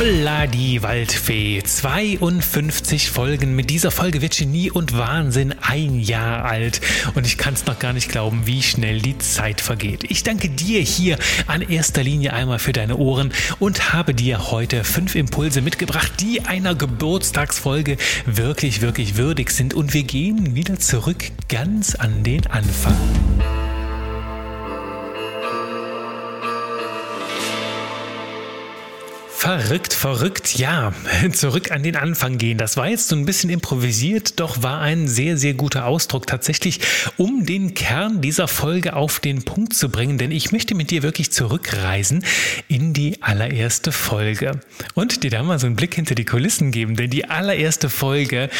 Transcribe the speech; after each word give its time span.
Holla 0.00 0.46
die 0.46 0.82
Waldfee. 0.82 1.62
52 1.62 3.10
Folgen. 3.10 3.54
Mit 3.54 3.68
dieser 3.68 3.90
Folge 3.90 4.22
wird 4.22 4.34
Genie 4.34 4.70
und 4.70 4.96
Wahnsinn 4.96 5.54
ein 5.60 6.00
Jahr 6.00 6.46
alt. 6.46 6.80
Und 7.14 7.26
ich 7.26 7.36
kann 7.36 7.52
es 7.52 7.66
noch 7.66 7.78
gar 7.78 7.92
nicht 7.92 8.08
glauben, 8.08 8.46
wie 8.46 8.62
schnell 8.62 9.02
die 9.02 9.18
Zeit 9.18 9.60
vergeht. 9.60 10.04
Ich 10.10 10.22
danke 10.22 10.48
dir 10.48 10.80
hier 10.80 11.18
an 11.46 11.60
erster 11.60 12.02
Linie 12.02 12.32
einmal 12.32 12.58
für 12.58 12.72
deine 12.72 12.96
Ohren 12.96 13.30
und 13.58 13.92
habe 13.92 14.14
dir 14.14 14.50
heute 14.50 14.84
fünf 14.84 15.16
Impulse 15.16 15.60
mitgebracht, 15.60 16.12
die 16.18 16.40
einer 16.46 16.74
Geburtstagsfolge 16.74 17.98
wirklich, 18.24 18.80
wirklich 18.80 19.18
würdig 19.18 19.50
sind. 19.50 19.74
Und 19.74 19.92
wir 19.92 20.04
gehen 20.04 20.54
wieder 20.54 20.78
zurück 20.78 21.24
ganz 21.50 21.94
an 21.94 22.22
den 22.22 22.46
Anfang. 22.46 22.96
Verrückt, 29.50 29.92
verrückt, 29.92 30.58
ja. 30.60 30.92
Zurück 31.32 31.72
an 31.72 31.82
den 31.82 31.96
Anfang 31.96 32.38
gehen. 32.38 32.56
Das 32.56 32.76
war 32.76 32.88
jetzt 32.88 33.08
so 33.08 33.16
ein 33.16 33.26
bisschen 33.26 33.50
improvisiert, 33.50 34.38
doch 34.38 34.62
war 34.62 34.80
ein 34.80 35.08
sehr, 35.08 35.36
sehr 35.36 35.54
guter 35.54 35.86
Ausdruck 35.86 36.28
tatsächlich, 36.28 36.78
um 37.16 37.44
den 37.44 37.74
Kern 37.74 38.20
dieser 38.20 38.46
Folge 38.46 38.94
auf 38.94 39.18
den 39.18 39.42
Punkt 39.42 39.74
zu 39.74 39.88
bringen, 39.88 40.18
denn 40.18 40.30
ich 40.30 40.52
möchte 40.52 40.76
mit 40.76 40.92
dir 40.92 41.02
wirklich 41.02 41.32
zurückreisen 41.32 42.24
in 42.68 42.92
die 42.92 43.24
allererste 43.24 43.90
Folge 43.90 44.60
und 44.94 45.24
dir 45.24 45.30
da 45.30 45.42
mal 45.42 45.58
so 45.58 45.66
einen 45.66 45.74
Blick 45.74 45.96
hinter 45.96 46.14
die 46.14 46.24
Kulissen 46.24 46.70
geben, 46.70 46.94
denn 46.94 47.10
die 47.10 47.28
allererste 47.28 47.90
Folge, 47.90 48.50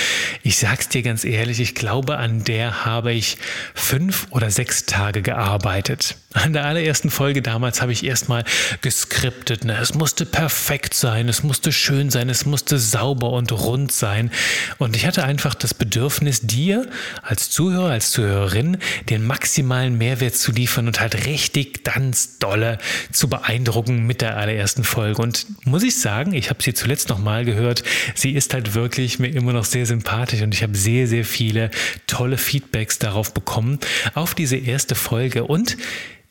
ich 0.43 0.59
sag's 0.59 0.89
dir 0.89 1.03
ganz 1.03 1.25
ehrlich, 1.25 1.61
ich 1.61 1.77
glaube, 1.77 2.19
an 2.19 2.43
der 2.43 2.85
habe 2.85 3.13
ich 3.13 3.37
fünf 3.75 4.27
oder 4.31 4.51
sechs 4.51 4.87
Tage 4.87 5.23
gearbeitet. 5.23 6.17
An 6.33 6.53
der 6.53 6.65
allerersten 6.65 7.11
Folge 7.11 7.43
damals 7.43 7.83
habe 7.83 7.91
ich 7.91 8.05
erstmal 8.05 8.45
geskriptet. 8.83 9.65
Ne? 9.65 9.77
Es 9.81 9.95
musste 9.95 10.25
perfekt 10.25 10.95
sein, 10.95 11.29
es 11.29 11.43
musste 11.43 11.73
schön 11.73 12.09
sein, 12.09 12.29
es 12.29 12.47
musste 12.47 12.79
sauber 12.79 13.31
und 13.33 13.51
rund 13.51 13.91
sein. 13.91 14.31
Und 14.79 14.95
ich 14.95 15.07
hatte 15.07 15.25
einfach 15.25 15.57
das 15.57 15.75
Bedürfnis, 15.75 16.43
dir 16.43 16.89
als 17.23 17.51
Zuhörer, 17.51 17.91
als 17.91 18.13
Zuhörerin 18.13 18.79
den 19.09 19.27
maximalen 19.27 19.99
Mehrwert 19.99 20.37
zu 20.37 20.53
liefern 20.53 20.87
und 20.87 21.01
halt 21.01 21.27
richtig 21.27 21.83
ganz 21.83 22.39
dolle 22.39 22.79
zu 23.11 23.29
beeindrucken 23.29 24.07
mit 24.07 24.21
der 24.21 24.37
allerersten 24.37 24.85
Folge. 24.85 25.21
Und 25.21 25.47
muss 25.67 25.83
ich 25.83 25.99
sagen, 25.99 26.33
ich 26.33 26.49
habe 26.49 26.63
sie 26.63 26.75
zuletzt 26.75 27.09
nochmal 27.09 27.45
gehört. 27.45 27.83
Sie 28.15 28.35
ist 28.35 28.55
halt 28.55 28.75
wirklich 28.75 29.19
mir 29.19 29.35
immer 29.35 29.53
noch 29.53 29.65
sehr 29.65 29.85
sympathisch 29.85 30.43
und 30.43 30.55
ich 30.55 30.63
habe 30.63 30.77
sehr, 30.77 31.09
sehr 31.09 31.25
viele 31.25 31.73
tolle 32.07 32.39
Feedbacks 32.39 33.01
darauf 33.01 33.35
bekommen, 33.35 33.81
auf 34.15 34.37
diese 34.37 34.57
erste 34.57 34.95
Folge. 34.95 35.43
Und 35.43 35.77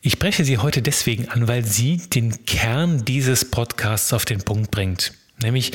ich 0.01 0.13
spreche 0.13 0.45
sie 0.45 0.57
heute 0.57 0.81
deswegen 0.81 1.27
an, 1.27 1.47
weil 1.47 1.65
sie 1.65 1.97
den 1.97 2.45
Kern 2.45 3.03
dieses 3.03 3.49
Podcasts 3.51 4.13
auf 4.13 4.25
den 4.25 4.39
Punkt 4.39 4.71
bringt. 4.71 5.13
Nämlich 5.41 5.71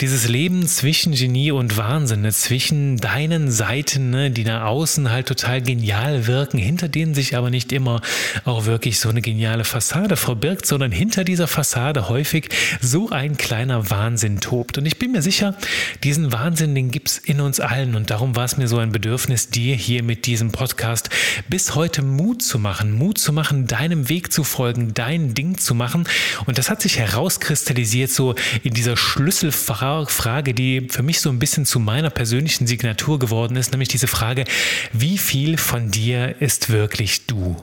dieses 0.00 0.28
Leben 0.28 0.66
zwischen 0.66 1.12
Genie 1.12 1.52
und 1.52 1.76
Wahnsinn, 1.76 2.22
ne? 2.22 2.32
zwischen 2.32 2.96
deinen 2.96 3.48
Seiten, 3.48 4.10
ne, 4.10 4.30
die 4.32 4.42
nach 4.42 4.64
außen 4.64 5.10
halt 5.10 5.28
total 5.28 5.62
genial 5.62 6.26
wirken, 6.26 6.58
hinter 6.58 6.88
denen 6.88 7.14
sich 7.14 7.36
aber 7.36 7.50
nicht 7.50 7.72
immer 7.72 8.00
auch 8.44 8.66
wirklich 8.66 8.98
so 8.98 9.08
eine 9.08 9.22
geniale 9.22 9.64
Fassade 9.64 10.16
verbirgt, 10.16 10.66
sondern 10.66 10.90
hinter 10.90 11.22
dieser 11.22 11.46
Fassade 11.46 12.08
häufig 12.08 12.48
so 12.80 13.10
ein 13.10 13.36
kleiner 13.36 13.88
Wahnsinn 13.88 14.40
tobt. 14.40 14.78
Und 14.78 14.86
ich 14.86 14.98
bin 14.98 15.12
mir 15.12 15.22
sicher, 15.22 15.54
diesen 16.02 16.32
Wahnsinn, 16.32 16.74
den 16.74 16.90
gibt's 16.90 17.18
in 17.18 17.40
uns 17.40 17.60
allen. 17.60 17.94
Und 17.94 18.10
darum 18.10 18.34
war 18.34 18.44
es 18.44 18.56
mir 18.56 18.66
so 18.66 18.78
ein 18.78 18.90
Bedürfnis, 18.90 19.48
dir 19.48 19.76
hier 19.76 20.02
mit 20.02 20.26
diesem 20.26 20.50
Podcast 20.50 21.08
bis 21.48 21.76
heute 21.76 22.02
Mut 22.02 22.42
zu 22.42 22.58
machen, 22.58 22.92
Mut 22.92 23.18
zu 23.18 23.32
machen, 23.32 23.68
deinem 23.68 24.08
Weg 24.08 24.32
zu 24.32 24.42
folgen, 24.42 24.92
dein 24.92 25.34
Ding 25.34 25.56
zu 25.56 25.76
machen. 25.76 26.04
Und 26.46 26.58
das 26.58 26.68
hat 26.68 26.82
sich 26.82 26.98
herauskristallisiert 26.98 28.10
so 28.10 28.34
in 28.64 28.74
dieser 28.74 28.96
Schlüsselfrage, 29.04 30.54
die 30.54 30.88
für 30.90 31.02
mich 31.02 31.20
so 31.20 31.30
ein 31.30 31.38
bisschen 31.38 31.66
zu 31.66 31.78
meiner 31.78 32.10
persönlichen 32.10 32.66
Signatur 32.66 33.18
geworden 33.18 33.56
ist, 33.56 33.70
nämlich 33.70 33.88
diese 33.88 34.06
Frage, 34.06 34.44
wie 34.92 35.18
viel 35.18 35.58
von 35.58 35.90
dir 35.90 36.40
ist 36.40 36.70
wirklich 36.70 37.26
du? 37.26 37.56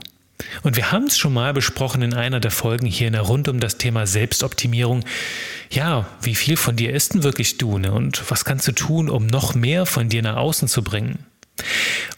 Und 0.64 0.76
wir 0.76 0.92
haben 0.92 1.06
es 1.06 1.18
schon 1.18 1.34
mal 1.34 1.54
besprochen 1.54 2.02
in 2.02 2.14
einer 2.14 2.40
der 2.40 2.52
Folgen 2.52 2.86
hier 2.86 3.18
rund 3.20 3.48
um 3.48 3.60
das 3.60 3.78
Thema 3.78 4.08
Selbstoptimierung. 4.08 5.04
Ja, 5.70 6.08
wie 6.22 6.36
viel 6.36 6.58
von 6.58 6.76
dir 6.76 6.94
ist 6.94 7.14
denn 7.14 7.24
wirklich 7.24 7.58
du? 7.58 7.78
Ne? 7.78 7.92
Und 7.92 8.30
was 8.30 8.46
kannst 8.46 8.68
du 8.68 8.72
tun, 8.72 9.10
um 9.10 9.28
noch 9.28 9.54
mehr 9.54 9.86
von 9.86 10.10
dir 10.10 10.22
nach 10.22 10.38
außen 10.38 10.68
zu 10.68 10.84
bringen? 10.84 11.26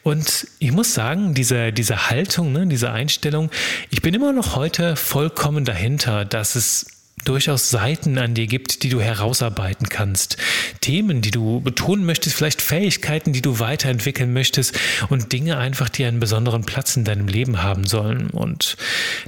Und 0.04 0.48
ich 0.60 0.72
muss 0.72 0.94
sagen, 0.94 1.34
diese, 1.34 1.72
diese 1.72 2.10
Haltung, 2.10 2.52
ne, 2.52 2.68
diese 2.68 2.92
Einstellung, 2.92 3.50
ich 3.90 4.02
bin 4.02 4.14
immer 4.14 4.34
noch 4.34 4.56
heute 4.56 4.96
vollkommen 4.96 5.66
dahinter, 5.66 6.26
dass 6.26 6.56
es 6.56 7.03
durchaus 7.24 7.70
Seiten 7.70 8.18
an 8.18 8.34
dir 8.34 8.48
gibt, 8.48 8.84
die 8.84 8.90
du 8.90 9.02
herausarbeiten 9.02 9.90
kannst. 9.90 10.38
Themen, 10.82 11.22
die 11.22 11.32
du 11.32 11.62
betonen 11.62 12.06
möchtest, 12.06 12.36
vielleicht 12.36 12.62
Fähigkeiten, 12.62 13.34
die 13.34 13.42
du 13.42 13.60
weiterentwickeln 13.60 14.34
möchtest 14.34 14.78
und 15.10 15.32
Dinge 15.32 15.58
einfach, 15.58 15.90
die 15.90 16.06
einen 16.06 16.20
besonderen 16.20 16.64
Platz 16.64 16.96
in 16.96 17.04
deinem 17.04 17.28
Leben 17.28 17.64
haben 17.64 17.86
sollen. 17.88 18.30
Und 18.30 18.78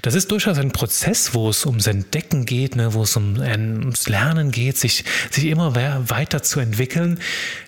das 0.01 0.15
ist 0.15 0.31
durchaus 0.31 0.57
ein 0.57 0.71
Prozess, 0.71 1.33
wo 1.33 1.49
es 1.49 1.65
ums 1.65 1.87
Entdecken 1.87 2.45
geht, 2.45 2.75
ne, 2.75 2.93
wo 2.93 3.03
es 3.03 3.15
um, 3.15 3.37
ums 3.39 4.07
Lernen 4.07 4.51
geht, 4.51 4.77
sich, 4.77 5.03
sich 5.31 5.45
immer 5.45 5.75
weiter 5.75 6.43
zu 6.43 6.59
entwickeln. 6.59 7.19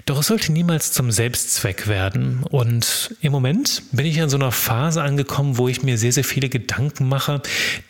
Doch 0.07 0.19
es 0.19 0.28
sollte 0.28 0.53
niemals 0.53 0.94
zum 0.94 1.12
Selbstzweck 1.12 1.90
werden. 1.90 2.44
Und 2.50 3.13
im 3.19 3.34
Moment 3.34 3.84
bin 3.91 4.06
ich 4.06 4.18
in 4.18 4.29
so 4.29 4.38
einer 4.38 4.53
Phase 4.53 5.01
angekommen, 5.01 5.57
wo 5.57 5.68
ich 5.68 5.84
mir 5.84 5.97
sehr, 5.97 6.13
sehr 6.13 6.23
viele 6.23 6.47
Gedanken 6.47 7.09
mache, 7.09 7.41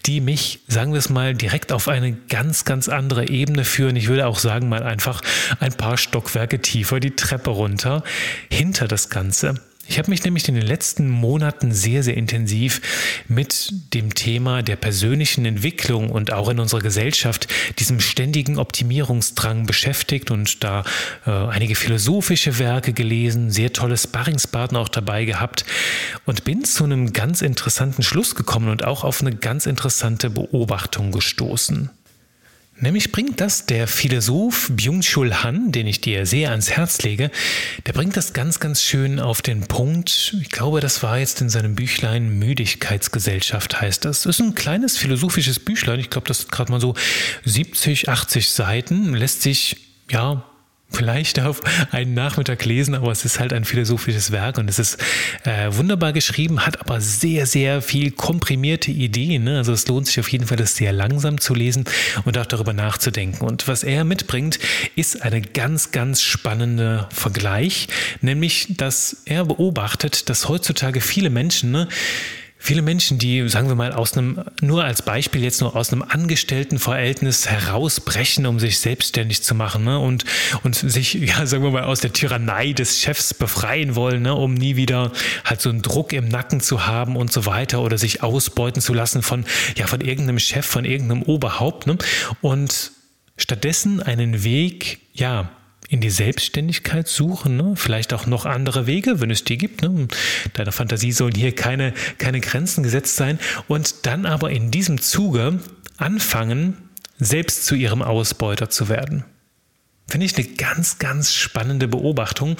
die 0.07 0.19
mich, 0.19 0.61
sagen 0.67 0.94
wir 0.94 0.97
es 0.97 1.09
mal, 1.09 1.35
direkt 1.35 1.72
auf 1.72 1.88
eine 1.88 2.13
ganz, 2.13 2.66
ganz 2.66 2.89
andere 2.89 3.29
Ebene 3.29 3.63
führen. 3.66 3.95
Ich 3.95 4.07
würde 4.07 4.25
auch 4.25 4.39
sagen, 4.39 4.67
mal 4.67 4.81
einfach 4.81 5.22
ein 5.59 5.73
paar 5.73 5.97
Stockwerke 5.97 6.59
tiefer 6.59 7.00
die 7.00 7.16
Treppe 7.16 7.51
runter 7.51 8.03
hinter 8.50 8.88
das 8.88 9.11
Ganze. 9.11 9.53
Ich 9.90 9.98
habe 9.98 10.09
mich 10.09 10.24
nämlich 10.24 10.48
in 10.50 10.56
den 10.56 10.66
letzten 10.66 11.09
Monaten 11.09 11.72
sehr, 11.72 12.03
sehr 12.03 12.18
intensiv 12.18 13.24
mit 13.30 13.72
dem 13.94 14.14
Thema 14.14 14.62
der 14.62 14.75
persönlichen 14.75 15.46
Entwicklung 15.46 16.09
und 16.09 16.34
auch 16.34 16.50
in 16.50 16.59
unserer 16.59 16.81
Gesellschaft 16.81 17.48
diesem 17.80 18.02
ständigen 18.02 18.58
Optimierungsdrang 18.58 19.66
beschäftigt 19.66 20.30
und 20.30 20.64
da 20.64 20.84
äh, 21.25 21.31
einige 21.31 21.75
philosophische 21.75 22.59
Werke 22.59 22.92
gelesen, 22.92 23.50
sehr 23.50 23.72
tolle 23.72 23.98
Sparringspartner 23.98 24.80
auch 24.80 24.90
dabei 24.90 25.24
gehabt 25.24 25.64
und 26.25 26.44
bin 26.44 26.66
zu 26.66 26.84
einem 26.84 27.14
ganz 27.14 27.42
interessanten 27.42 28.04
Schluss 28.04 28.36
gekommen 28.36 28.69
und 28.69 28.84
auch 28.84 29.06
auf 29.06 29.22
eine 29.22 29.36
ganz 29.36 29.66
interessante 29.66 30.30
Beobachtung 30.30 31.12
gestoßen. 31.12 31.90
Nämlich 32.79 33.11
bringt 33.11 33.41
das 33.41 33.65
der 33.65 33.88
Philosoph 33.88 34.69
Byung-Chul 34.71 35.43
Han, 35.43 35.71
den 35.71 35.88
ich 35.88 35.99
dir 35.99 36.27
sehr 36.27 36.51
ans 36.51 36.69
Herz 36.69 37.01
lege, 37.01 37.31
der 37.88 37.93
bringt 37.93 38.15
das 38.15 38.33
ganz, 38.33 38.59
ganz 38.59 38.83
schön 38.83 39.19
auf 39.19 39.41
den 39.41 39.61
Punkt. 39.61 40.35
Ich 40.39 40.49
glaube, 40.49 40.79
das 40.79 41.01
war 41.01 41.17
jetzt 41.17 41.41
in 41.41 41.49
seinem 41.49 41.73
Büchlein 41.73 42.38
Müdigkeitsgesellschaft 42.38 43.81
heißt 43.81 44.05
das. 44.05 44.27
Ist 44.27 44.39
ein 44.41 44.53
kleines 44.53 44.95
philosophisches 44.95 45.59
Büchlein. 45.59 45.99
Ich 45.99 46.11
glaube, 46.11 46.27
das 46.27 46.41
ist 46.41 46.51
gerade 46.51 46.71
mal 46.71 46.79
so 46.79 46.93
70, 47.45 48.09
80 48.09 48.49
Seiten. 48.49 49.15
Lässt 49.15 49.41
sich, 49.41 49.77
ja, 50.11 50.44
vielleicht 50.90 51.40
auf 51.40 51.62
einen 51.92 52.14
Nachmittag 52.14 52.64
lesen, 52.66 52.96
aber 52.96 53.12
es 53.12 53.25
ist 53.25 53.40
halt 53.40 53.53
ein 53.53 53.66
philosophisches 53.66 54.31
Werk 54.31 54.58
und 54.58 54.70
es 54.70 54.80
ist 54.80 54.98
äh, 55.44 55.68
wunderbar 55.72 56.14
geschrieben, 56.14 56.66
hat 56.66 56.80
aber 56.80 57.02
sehr, 57.02 57.46
sehr 57.46 57.81
viel 57.81 58.12
komprimierte 58.12 58.92
Ideen. 58.92 59.44
Ne? 59.44 59.58
Also 59.58 59.74
es 59.74 59.88
lohnt 59.88 60.08
sich 60.08 60.20
auf 60.20 60.30
jeden 60.30 60.48
Fall, 60.48 60.58
das 60.58 60.75
sehr 60.75 60.94
langsam 60.94 61.40
zu 61.40 61.53
lesen 61.53 61.86
und 62.25 62.38
auch 62.38 62.46
darüber 62.46 62.74
nachzudenken. 62.74 63.46
Und 63.46 63.68
was 63.68 63.84
er 63.84 64.06
mitbringt, 64.06 64.59
ist 64.96 65.22
eine 65.22 65.42
ganz, 65.42 65.92
ganz 65.92 66.22
spannende 66.22 67.08
Vergleich, 67.12 67.88
nämlich, 68.22 68.68
dass 68.78 69.24
er 69.25 69.46
beobachtet, 69.46 70.30
dass 70.30 70.48
heutzutage 70.48 71.02
viele 71.02 71.30
Menschen 71.30 71.72
ne, 71.72 71.88
Viele 72.59 72.81
Menschen, 72.81 73.19
die, 73.19 73.47
sagen 73.50 73.68
wir 73.68 73.75
mal, 73.75 73.94
aus 73.94 74.18
einem, 74.18 74.44
nur 74.62 74.84
als 74.84 75.03
Beispiel 75.03 75.44
jetzt 75.44 75.62
nur 75.62 75.75
aus 75.75 75.94
einem 75.94 76.01
Angestelltenverhältnis 76.01 77.48
herausbrechen, 77.48 78.48
um 78.48 78.59
sich 78.59 78.80
selbstständig 78.80 79.44
zu 79.44 79.54
machen 79.54 79.83
ne? 79.83 80.00
und, 80.00 80.25
und 80.63 80.75
sich, 80.75 81.13
ja, 81.13 81.45
sagen 81.45 81.63
wir 81.63 81.69
mal, 81.69 81.83
aus 81.83 82.00
der 82.00 82.13
Tyrannei 82.13 82.74
des 82.74 83.00
Chefs 83.00 83.33
befreien 83.36 83.95
wollen, 83.95 84.24
ne? 84.24 84.33
um 84.33 84.56
nie 84.56 84.75
wieder 84.75 85.12
halt 85.45 85.62
so 85.62 85.69
einen 85.69 85.83
Druck 85.83 86.13
im 86.13 86.27
Nacken 86.27 86.59
zu 86.59 86.88
haben 86.88 87.15
und 87.15 87.31
so 87.31 87.45
weiter 87.45 87.81
oder 87.81 87.98
sich 87.98 88.24
ausbeuten 88.24 88.81
zu 88.81 88.94
lassen 88.94 89.21
von, 89.21 89.45
ja, 89.75 89.86
von 89.86 90.01
irgendeinem 90.01 90.39
Chef, 90.39 90.65
von 90.65 90.83
irgendeinem 90.83 91.21
Oberhaupt. 91.21 91.86
Ne? 91.86 91.98
Und 92.42 92.92
stattdessen 93.38 94.01
einen 94.01 94.44
Weg, 94.44 95.00
ja, 95.13 95.51
in 95.89 96.01
die 96.01 96.10
Selbstständigkeit 96.10 97.07
suchen, 97.07 97.56
ne? 97.56 97.74
vielleicht 97.75 98.13
auch 98.13 98.25
noch 98.25 98.45
andere 98.45 98.88
Wege, 98.88 99.22
wenn 99.22 99.31
es 99.31 99.44
die 99.44 99.57
gibt. 99.57 99.81
Ne? 99.81 100.07
Deiner 100.54 100.72
Fantasie 100.72 101.12
sollen 101.12 101.36
hier 101.36 101.56
keine, 101.56 101.94
keine 102.18 102.42
Grenzen 102.42 102.84
gesetzt 102.84 103.16
sein 103.16 103.39
und 103.68 104.06
dann 104.06 104.25
aber 104.25 104.51
in 104.51 104.69
diesem 104.69 105.00
Zuge 105.00 105.60
anfangen, 105.98 106.78
selbst 107.19 107.66
zu 107.66 107.75
ihrem 107.75 108.01
Ausbeuter 108.01 108.69
zu 108.69 108.89
werden. 108.89 109.24
Finde 110.10 110.25
ich 110.25 110.38
eine 110.38 110.48
ganz, 110.48 111.00
ganz 111.00 111.34
spannende 111.34 111.88
Beobachtung, 111.88 112.57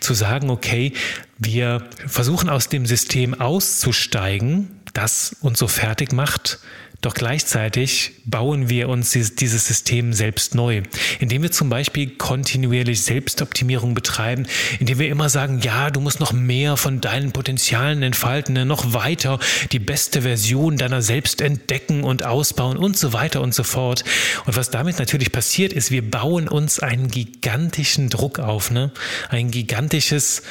zu 0.00 0.12
sagen, 0.12 0.50
okay, 0.50 0.92
wir 1.38 1.88
versuchen 2.06 2.50
aus 2.50 2.68
dem 2.68 2.84
System 2.84 3.32
auszusteigen, 3.34 4.68
das 4.92 5.36
uns 5.40 5.58
so 5.58 5.66
fertig 5.66 6.12
macht, 6.12 6.58
Doch 7.02 7.14
gleichzeitig 7.14 8.12
bauen 8.26 8.68
wir 8.68 8.90
uns 8.90 9.12
dieses 9.12 9.66
System 9.66 10.12
selbst 10.12 10.54
neu, 10.54 10.82
indem 11.18 11.42
wir 11.42 11.50
zum 11.50 11.70
Beispiel 11.70 12.10
kontinuierlich 12.10 13.02
Selbstoptimierung 13.02 13.94
betreiben, 13.94 14.46
indem 14.80 14.98
wir 14.98 15.08
immer 15.08 15.30
sagen, 15.30 15.60
ja, 15.62 15.90
du 15.90 16.00
musst 16.00 16.20
noch 16.20 16.34
mehr 16.34 16.76
von 16.76 17.00
deinen 17.00 17.32
Potenzialen 17.32 18.02
entfalten, 18.02 18.52
ne, 18.52 18.66
noch 18.66 18.92
weiter 18.92 19.38
die 19.72 19.78
beste 19.78 20.22
Version 20.22 20.76
deiner 20.76 21.00
selbst 21.00 21.40
entdecken 21.40 22.04
und 22.04 22.26
ausbauen 22.26 22.76
und 22.76 22.98
so 22.98 23.14
weiter 23.14 23.40
und 23.40 23.54
so 23.54 23.62
fort. 23.62 24.04
Und 24.44 24.58
was 24.58 24.70
damit 24.70 24.98
natürlich 24.98 25.32
passiert, 25.32 25.72
ist, 25.72 25.90
wir 25.90 26.08
bauen 26.08 26.48
uns 26.48 26.80
einen 26.80 27.08
gigantischen 27.08 28.10
Druck 28.10 28.38
auf, 28.40 28.70
ne? 28.70 28.92
ein 29.30 29.50
gigantisches, 29.50 30.42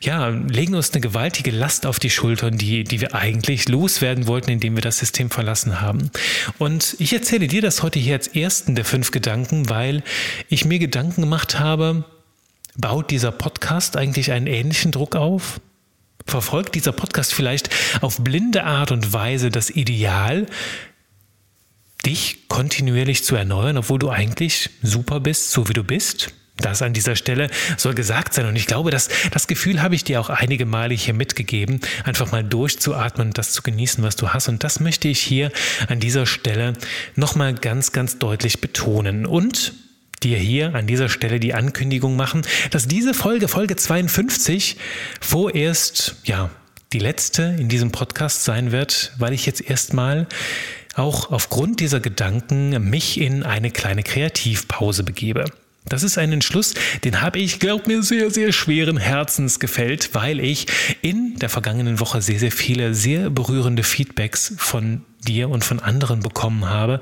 ja, 0.00 0.28
legen 0.28 0.74
uns 0.74 0.92
eine 0.92 1.02
gewaltige 1.02 1.50
Last 1.50 1.84
auf 1.84 1.98
die 1.98 2.10
Schultern, 2.10 2.56
die, 2.56 2.84
die 2.84 3.02
wir 3.02 3.14
eigentlich 3.14 3.68
loswerden 3.68 4.26
wollten, 4.26 4.50
indem 4.50 4.76
wir 4.76 4.82
das 4.82 4.98
System 4.98 5.28
verlassen 5.28 5.82
haben 5.82 5.89
haben. 5.90 6.10
Und 6.58 6.96
ich 6.98 7.12
erzähle 7.12 7.48
dir 7.48 7.62
das 7.62 7.82
heute 7.82 7.98
hier 7.98 8.14
als 8.14 8.28
ersten 8.28 8.74
der 8.76 8.84
fünf 8.84 9.10
Gedanken, 9.10 9.68
weil 9.68 10.02
ich 10.48 10.64
mir 10.64 10.78
Gedanken 10.78 11.22
gemacht 11.22 11.58
habe, 11.58 12.04
baut 12.76 13.10
dieser 13.10 13.32
Podcast 13.32 13.96
eigentlich 13.96 14.30
einen 14.30 14.46
ähnlichen 14.46 14.92
Druck 14.92 15.16
auf? 15.16 15.60
Verfolgt 16.26 16.76
dieser 16.76 16.92
Podcast 16.92 17.34
vielleicht 17.34 17.70
auf 18.02 18.18
blinde 18.18 18.64
Art 18.64 18.92
und 18.92 19.12
Weise 19.12 19.50
das 19.50 19.70
Ideal, 19.70 20.46
dich 22.06 22.48
kontinuierlich 22.48 23.24
zu 23.24 23.34
erneuern, 23.34 23.76
obwohl 23.76 23.98
du 23.98 24.10
eigentlich 24.10 24.70
super 24.82 25.18
bist, 25.18 25.50
so 25.50 25.68
wie 25.68 25.72
du 25.72 25.82
bist? 25.82 26.32
Das 26.60 26.82
an 26.82 26.92
dieser 26.92 27.16
Stelle 27.16 27.50
soll 27.76 27.94
gesagt 27.94 28.34
sein. 28.34 28.46
Und 28.46 28.56
ich 28.56 28.66
glaube, 28.66 28.90
dass 28.90 29.08
das 29.30 29.46
Gefühl 29.46 29.82
habe 29.82 29.94
ich 29.94 30.04
dir 30.04 30.20
auch 30.20 30.30
einige 30.30 30.66
Male 30.66 30.94
hier 30.94 31.14
mitgegeben, 31.14 31.80
einfach 32.04 32.32
mal 32.32 32.44
durchzuatmen 32.44 33.28
und 33.28 33.38
das 33.38 33.52
zu 33.52 33.62
genießen, 33.62 34.02
was 34.04 34.16
du 34.16 34.30
hast. 34.30 34.48
Und 34.48 34.64
das 34.64 34.80
möchte 34.80 35.08
ich 35.08 35.20
hier 35.20 35.50
an 35.88 36.00
dieser 36.00 36.26
Stelle 36.26 36.74
nochmal 37.16 37.54
ganz, 37.54 37.92
ganz 37.92 38.18
deutlich 38.18 38.60
betonen. 38.60 39.26
Und 39.26 39.72
dir 40.22 40.38
hier 40.38 40.74
an 40.74 40.86
dieser 40.86 41.08
Stelle 41.08 41.40
die 41.40 41.54
Ankündigung 41.54 42.16
machen, 42.16 42.42
dass 42.70 42.86
diese 42.86 43.14
Folge, 43.14 43.48
Folge 43.48 43.76
52, 43.76 44.76
vorerst, 45.20 46.16
ja, 46.24 46.50
die 46.92 46.98
letzte 46.98 47.42
in 47.58 47.68
diesem 47.68 47.92
Podcast 47.92 48.44
sein 48.44 48.72
wird, 48.72 49.12
weil 49.18 49.32
ich 49.32 49.46
jetzt 49.46 49.62
erstmal 49.62 50.26
auch 50.96 51.30
aufgrund 51.30 51.80
dieser 51.80 52.00
Gedanken 52.00 52.90
mich 52.90 53.20
in 53.20 53.44
eine 53.44 53.70
kleine 53.70 54.02
Kreativpause 54.02 55.04
begebe. 55.04 55.44
Das 55.86 56.02
ist 56.02 56.18
ein 56.18 56.32
Entschluss, 56.32 56.74
den 57.04 57.20
habe 57.22 57.38
ich, 57.38 57.58
glaub 57.58 57.86
mir, 57.86 58.02
sehr, 58.02 58.30
sehr 58.30 58.52
schweren 58.52 58.98
Herzens 58.98 59.58
gefällt, 59.58 60.14
weil 60.14 60.38
ich 60.38 60.66
in 61.02 61.36
der 61.36 61.48
vergangenen 61.48 62.00
Woche 62.00 62.20
sehr, 62.22 62.38
sehr 62.38 62.52
viele 62.52 62.94
sehr 62.94 63.30
berührende 63.30 63.82
Feedbacks 63.82 64.54
von 64.58 65.04
dir 65.26 65.48
und 65.50 65.64
von 65.64 65.80
anderen 65.80 66.20
bekommen 66.20 66.68
habe, 66.68 67.00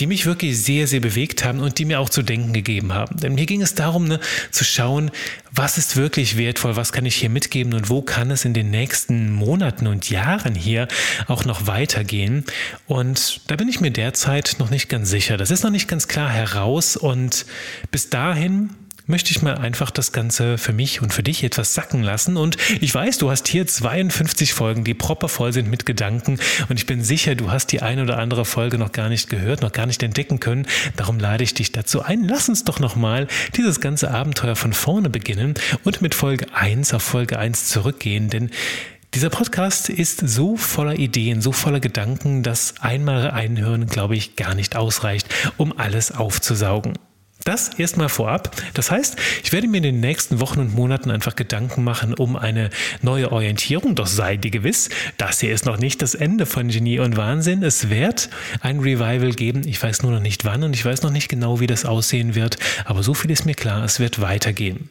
die 0.00 0.06
mich 0.06 0.26
wirklich 0.26 0.62
sehr, 0.62 0.86
sehr 0.86 1.00
bewegt 1.00 1.44
haben 1.44 1.60
und 1.60 1.78
die 1.78 1.84
mir 1.84 2.00
auch 2.00 2.10
zu 2.10 2.22
denken 2.22 2.52
gegeben 2.52 2.92
haben. 2.92 3.16
Denn 3.18 3.34
mir 3.34 3.46
ging 3.46 3.62
es 3.62 3.74
darum, 3.74 4.06
ne, 4.06 4.20
zu 4.50 4.64
schauen, 4.64 5.10
was 5.50 5.78
ist 5.78 5.96
wirklich 5.96 6.36
wertvoll, 6.36 6.76
was 6.76 6.92
kann 6.92 7.06
ich 7.06 7.16
hier 7.16 7.30
mitgeben 7.30 7.74
und 7.74 7.88
wo 7.88 8.02
kann 8.02 8.30
es 8.30 8.44
in 8.44 8.54
den 8.54 8.70
nächsten 8.70 9.32
Monaten 9.32 9.86
und 9.86 10.10
Jahren 10.10 10.54
hier 10.54 10.88
auch 11.26 11.44
noch 11.44 11.66
weitergehen. 11.66 12.44
Und 12.86 13.40
da 13.46 13.56
bin 13.56 13.68
ich 13.68 13.80
mir 13.80 13.90
derzeit 13.90 14.56
noch 14.58 14.70
nicht 14.70 14.88
ganz 14.88 15.10
sicher. 15.10 15.36
Das 15.36 15.50
ist 15.50 15.62
noch 15.62 15.70
nicht 15.70 15.88
ganz 15.88 16.08
klar 16.08 16.30
heraus 16.30 16.96
und 16.96 17.46
bis 17.90 18.10
dahin 18.10 18.70
möchte 19.06 19.30
ich 19.30 19.42
mal 19.42 19.56
einfach 19.56 19.90
das 19.90 20.12
Ganze 20.12 20.58
für 20.58 20.72
mich 20.72 21.02
und 21.02 21.12
für 21.12 21.22
dich 21.22 21.44
etwas 21.44 21.74
sacken 21.74 22.02
lassen. 22.02 22.36
Und 22.36 22.56
ich 22.80 22.94
weiß, 22.94 23.18
du 23.18 23.30
hast 23.30 23.48
hier 23.48 23.66
52 23.66 24.54
Folgen, 24.54 24.84
die 24.84 24.94
proper 24.94 25.28
voll 25.28 25.52
sind 25.52 25.70
mit 25.70 25.86
Gedanken. 25.86 26.38
Und 26.68 26.78
ich 26.78 26.86
bin 26.86 27.02
sicher, 27.02 27.34
du 27.34 27.50
hast 27.50 27.72
die 27.72 27.82
eine 27.82 28.02
oder 28.02 28.18
andere 28.18 28.44
Folge 28.44 28.78
noch 28.78 28.92
gar 28.92 29.08
nicht 29.08 29.28
gehört, 29.28 29.62
noch 29.62 29.72
gar 29.72 29.86
nicht 29.86 30.02
entdecken 30.02 30.40
können. 30.40 30.66
Darum 30.96 31.18
lade 31.18 31.44
ich 31.44 31.54
dich 31.54 31.72
dazu 31.72 32.02
ein. 32.02 32.26
Lass 32.26 32.48
uns 32.48 32.64
doch 32.64 32.80
nochmal 32.80 33.28
dieses 33.56 33.80
ganze 33.80 34.10
Abenteuer 34.10 34.56
von 34.56 34.72
vorne 34.72 35.10
beginnen 35.10 35.54
und 35.84 36.02
mit 36.02 36.14
Folge 36.14 36.46
1 36.54 36.94
auf 36.94 37.02
Folge 37.02 37.38
1 37.38 37.68
zurückgehen. 37.68 38.30
Denn 38.30 38.50
dieser 39.14 39.30
Podcast 39.30 39.90
ist 39.90 40.26
so 40.28 40.56
voller 40.56 40.98
Ideen, 40.98 41.40
so 41.40 41.52
voller 41.52 41.78
Gedanken, 41.78 42.42
dass 42.42 42.74
einmal 42.80 43.30
einhören, 43.30 43.86
glaube 43.86 44.16
ich, 44.16 44.34
gar 44.34 44.56
nicht 44.56 44.74
ausreicht, 44.74 45.28
um 45.56 45.78
alles 45.78 46.10
aufzusaugen. 46.10 46.94
Das 47.44 47.78
erstmal 47.78 48.08
vorab. 48.08 48.56
Das 48.72 48.90
heißt, 48.90 49.16
ich 49.42 49.52
werde 49.52 49.68
mir 49.68 49.76
in 49.76 49.82
den 49.82 50.00
nächsten 50.00 50.40
Wochen 50.40 50.60
und 50.60 50.74
Monaten 50.74 51.10
einfach 51.10 51.36
Gedanken 51.36 51.84
machen 51.84 52.14
um 52.14 52.36
eine 52.36 52.70
neue 53.02 53.32
Orientierung. 53.32 53.94
Doch 53.94 54.06
sei 54.06 54.38
dir 54.38 54.50
gewiss, 54.50 54.88
das 55.18 55.40
hier 55.40 55.52
ist 55.52 55.66
noch 55.66 55.76
nicht 55.76 56.00
das 56.00 56.14
Ende 56.14 56.46
von 56.46 56.68
Genie 56.68 57.00
und 57.00 57.18
Wahnsinn. 57.18 57.62
Es 57.62 57.90
wird 57.90 58.30
ein 58.62 58.80
Revival 58.80 59.32
geben. 59.32 59.60
Ich 59.66 59.82
weiß 59.82 60.02
nur 60.02 60.12
noch 60.12 60.20
nicht 60.20 60.46
wann 60.46 60.62
und 60.62 60.74
ich 60.74 60.86
weiß 60.86 61.02
noch 61.02 61.10
nicht 61.10 61.28
genau, 61.28 61.60
wie 61.60 61.66
das 61.66 61.84
aussehen 61.84 62.34
wird. 62.34 62.56
Aber 62.86 63.02
so 63.02 63.12
viel 63.12 63.30
ist 63.30 63.44
mir 63.44 63.54
klar, 63.54 63.84
es 63.84 64.00
wird 64.00 64.22
weitergehen. 64.22 64.88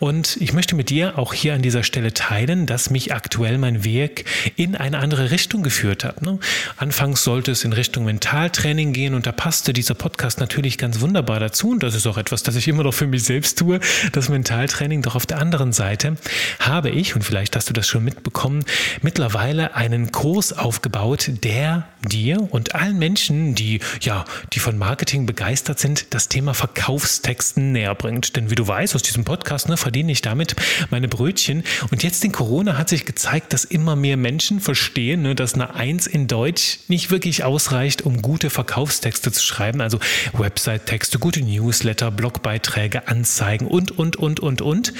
Und 0.00 0.36
ich 0.40 0.52
möchte 0.52 0.74
mit 0.74 0.90
dir 0.90 1.16
auch 1.16 1.32
hier 1.32 1.54
an 1.54 1.62
dieser 1.62 1.84
Stelle 1.84 2.12
teilen, 2.12 2.66
dass 2.66 2.90
mich 2.90 3.14
aktuell 3.14 3.56
mein 3.56 3.84
Weg 3.84 4.24
in 4.56 4.74
eine 4.74 4.98
andere 4.98 5.30
Richtung 5.30 5.62
geführt 5.62 6.02
hat. 6.02 6.22
Ne? 6.22 6.40
Anfangs 6.76 7.22
sollte 7.22 7.52
es 7.52 7.62
in 7.62 7.72
Richtung 7.72 8.04
Mentaltraining 8.04 8.92
gehen 8.92 9.14
und 9.14 9.28
da 9.28 9.32
passte 9.32 9.72
dieser 9.72 9.94
Podcast 9.94 10.40
natürlich 10.40 10.76
ganz 10.76 11.00
wunderbar 11.00 11.38
dazu. 11.38 11.70
Und 11.70 11.83
das 11.84 11.94
ist 11.94 12.06
auch 12.06 12.18
etwas, 12.18 12.42
das 12.42 12.56
ich 12.56 12.68
immer 12.68 12.82
noch 12.82 12.94
für 12.94 13.06
mich 13.06 13.22
selbst 13.24 13.58
tue, 13.58 13.80
das 14.12 14.28
Mentaltraining. 14.28 15.02
Doch 15.02 15.14
auf 15.14 15.26
der 15.26 15.38
anderen 15.38 15.72
Seite 15.72 16.16
habe 16.58 16.90
ich, 16.90 17.14
und 17.14 17.22
vielleicht 17.22 17.56
hast 17.56 17.68
du 17.68 17.72
das 17.72 17.86
schon 17.86 18.04
mitbekommen, 18.04 18.64
mittlerweile 19.02 19.74
einen 19.74 20.12
Kurs 20.12 20.52
aufgebaut, 20.52 21.30
der 21.42 21.86
dir 22.08 22.48
und 22.50 22.74
allen 22.74 22.98
Menschen, 22.98 23.54
die 23.54 23.80
ja, 24.00 24.24
die 24.52 24.58
von 24.58 24.76
Marketing 24.78 25.26
begeistert 25.26 25.78
sind, 25.78 26.06
das 26.10 26.28
Thema 26.28 26.54
Verkaufstexten 26.54 27.72
näher 27.72 27.94
bringt. 27.94 28.36
Denn 28.36 28.50
wie 28.50 28.54
du 28.54 28.66
weißt, 28.66 28.94
aus 28.94 29.02
diesem 29.02 29.24
Podcast 29.24 29.68
ne, 29.68 29.76
verdiene 29.76 30.12
ich 30.12 30.22
damit 30.22 30.56
meine 30.90 31.08
Brötchen. 31.08 31.62
Und 31.90 32.02
jetzt 32.02 32.24
in 32.24 32.32
Corona 32.32 32.76
hat 32.76 32.88
sich 32.88 33.04
gezeigt, 33.04 33.52
dass 33.52 33.64
immer 33.64 33.96
mehr 33.96 34.16
Menschen 34.16 34.60
verstehen, 34.60 35.22
ne, 35.22 35.34
dass 35.34 35.54
eine 35.54 35.74
Eins 35.74 36.06
in 36.06 36.26
Deutsch 36.26 36.78
nicht 36.88 37.10
wirklich 37.10 37.44
ausreicht, 37.44 38.02
um 38.02 38.22
gute 38.22 38.50
Verkaufstexte 38.50 39.32
zu 39.32 39.42
schreiben. 39.42 39.80
Also 39.80 39.98
Website-Texte, 40.32 41.18
gute 41.18 41.42
News, 41.42 41.73
Newsletter, 41.74 42.12
Blogbeiträge, 42.12 43.08
Anzeigen 43.08 43.66
und, 43.66 43.90
und, 43.98 44.14
und, 44.14 44.38
und, 44.38 44.62
und. 44.62 44.92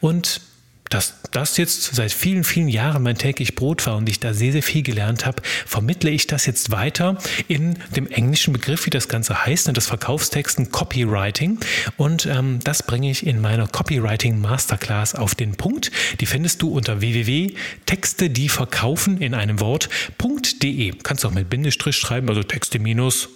Und 0.00 0.40
dass 0.88 1.14
das 1.30 1.56
jetzt 1.56 1.94
seit 1.94 2.12
vielen, 2.12 2.42
vielen 2.42 2.68
Jahren 2.68 3.02
mein 3.04 3.16
täglich 3.16 3.54
Brot 3.54 3.86
war 3.86 3.96
und 3.96 4.08
ich 4.08 4.18
da 4.18 4.34
sehr, 4.34 4.50
sehr 4.50 4.62
viel 4.62 4.82
gelernt 4.82 5.24
habe, 5.24 5.42
vermittle 5.66 6.10
ich 6.10 6.26
das 6.26 6.46
jetzt 6.46 6.72
weiter 6.72 7.18
in 7.46 7.76
dem 7.94 8.08
englischen 8.08 8.52
Begriff, 8.52 8.86
wie 8.86 8.90
das 8.90 9.08
Ganze 9.08 9.46
heißt, 9.46 9.70
das 9.72 9.86
Verkaufstexten 9.86 10.72
Copywriting. 10.72 11.60
Und 11.96 12.26
ähm, 12.26 12.58
das 12.64 12.82
bringe 12.82 13.10
ich 13.10 13.24
in 13.24 13.40
meiner 13.40 13.68
Copywriting 13.68 14.40
Masterclass 14.40 15.14
auf 15.14 15.36
den 15.36 15.54
Punkt. 15.54 15.92
Die 16.20 16.26
findest 16.26 16.62
du 16.62 16.70
unter 16.70 17.00
www.texte, 17.00 18.30
die 18.30 18.48
verkaufen 18.48 19.20
in 19.20 19.34
einem 19.34 19.60
Wort.de. 19.60 20.92
Kannst 21.02 21.22
du 21.22 21.28
auch 21.28 21.34
mit 21.34 21.50
Bindestrich 21.50 21.96
schreiben, 21.96 22.28
also 22.28 22.42
Texte 22.42 22.78
minus 22.80 23.28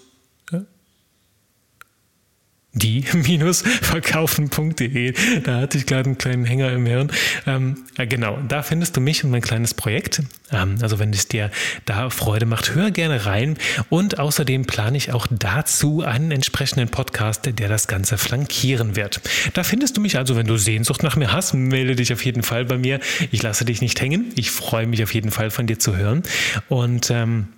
die-verkaufen.de. 2.72 5.14
Da 5.42 5.60
hatte 5.60 5.78
ich 5.78 5.86
gerade 5.86 6.06
einen 6.06 6.18
kleinen 6.18 6.44
Hänger 6.44 6.72
im 6.72 6.86
Hirn. 6.86 7.12
Ähm, 7.46 7.84
genau, 7.96 8.38
da 8.46 8.62
findest 8.62 8.96
du 8.96 9.00
mich 9.00 9.24
und 9.24 9.30
mein 9.30 9.42
kleines 9.42 9.74
Projekt. 9.74 10.22
Ähm, 10.52 10.76
also 10.80 11.00
wenn 11.00 11.12
es 11.12 11.26
dir 11.26 11.50
da 11.84 12.10
Freude 12.10 12.46
macht, 12.46 12.72
hör 12.74 12.92
gerne 12.92 13.26
rein. 13.26 13.58
Und 13.88 14.20
außerdem 14.20 14.66
plane 14.66 14.96
ich 14.96 15.12
auch 15.12 15.26
dazu 15.30 16.02
einen 16.02 16.30
entsprechenden 16.30 16.88
Podcast, 16.88 17.46
der 17.46 17.68
das 17.68 17.88
Ganze 17.88 18.18
flankieren 18.18 18.94
wird. 18.94 19.20
Da 19.54 19.64
findest 19.64 19.96
du 19.96 20.00
mich 20.00 20.16
also, 20.16 20.36
wenn 20.36 20.46
du 20.46 20.56
Sehnsucht 20.56 21.02
nach 21.02 21.16
mir 21.16 21.32
hast, 21.32 21.54
melde 21.54 21.96
dich 21.96 22.12
auf 22.12 22.24
jeden 22.24 22.44
Fall 22.44 22.64
bei 22.64 22.78
mir. 22.78 23.00
Ich 23.32 23.42
lasse 23.42 23.64
dich 23.64 23.80
nicht 23.80 24.00
hängen. 24.00 24.32
Ich 24.36 24.52
freue 24.52 24.86
mich 24.86 25.02
auf 25.02 25.12
jeden 25.12 25.32
Fall 25.32 25.50
von 25.50 25.66
dir 25.66 25.80
zu 25.80 25.96
hören. 25.96 26.22
Und 26.68 27.10
ähm, 27.10 27.48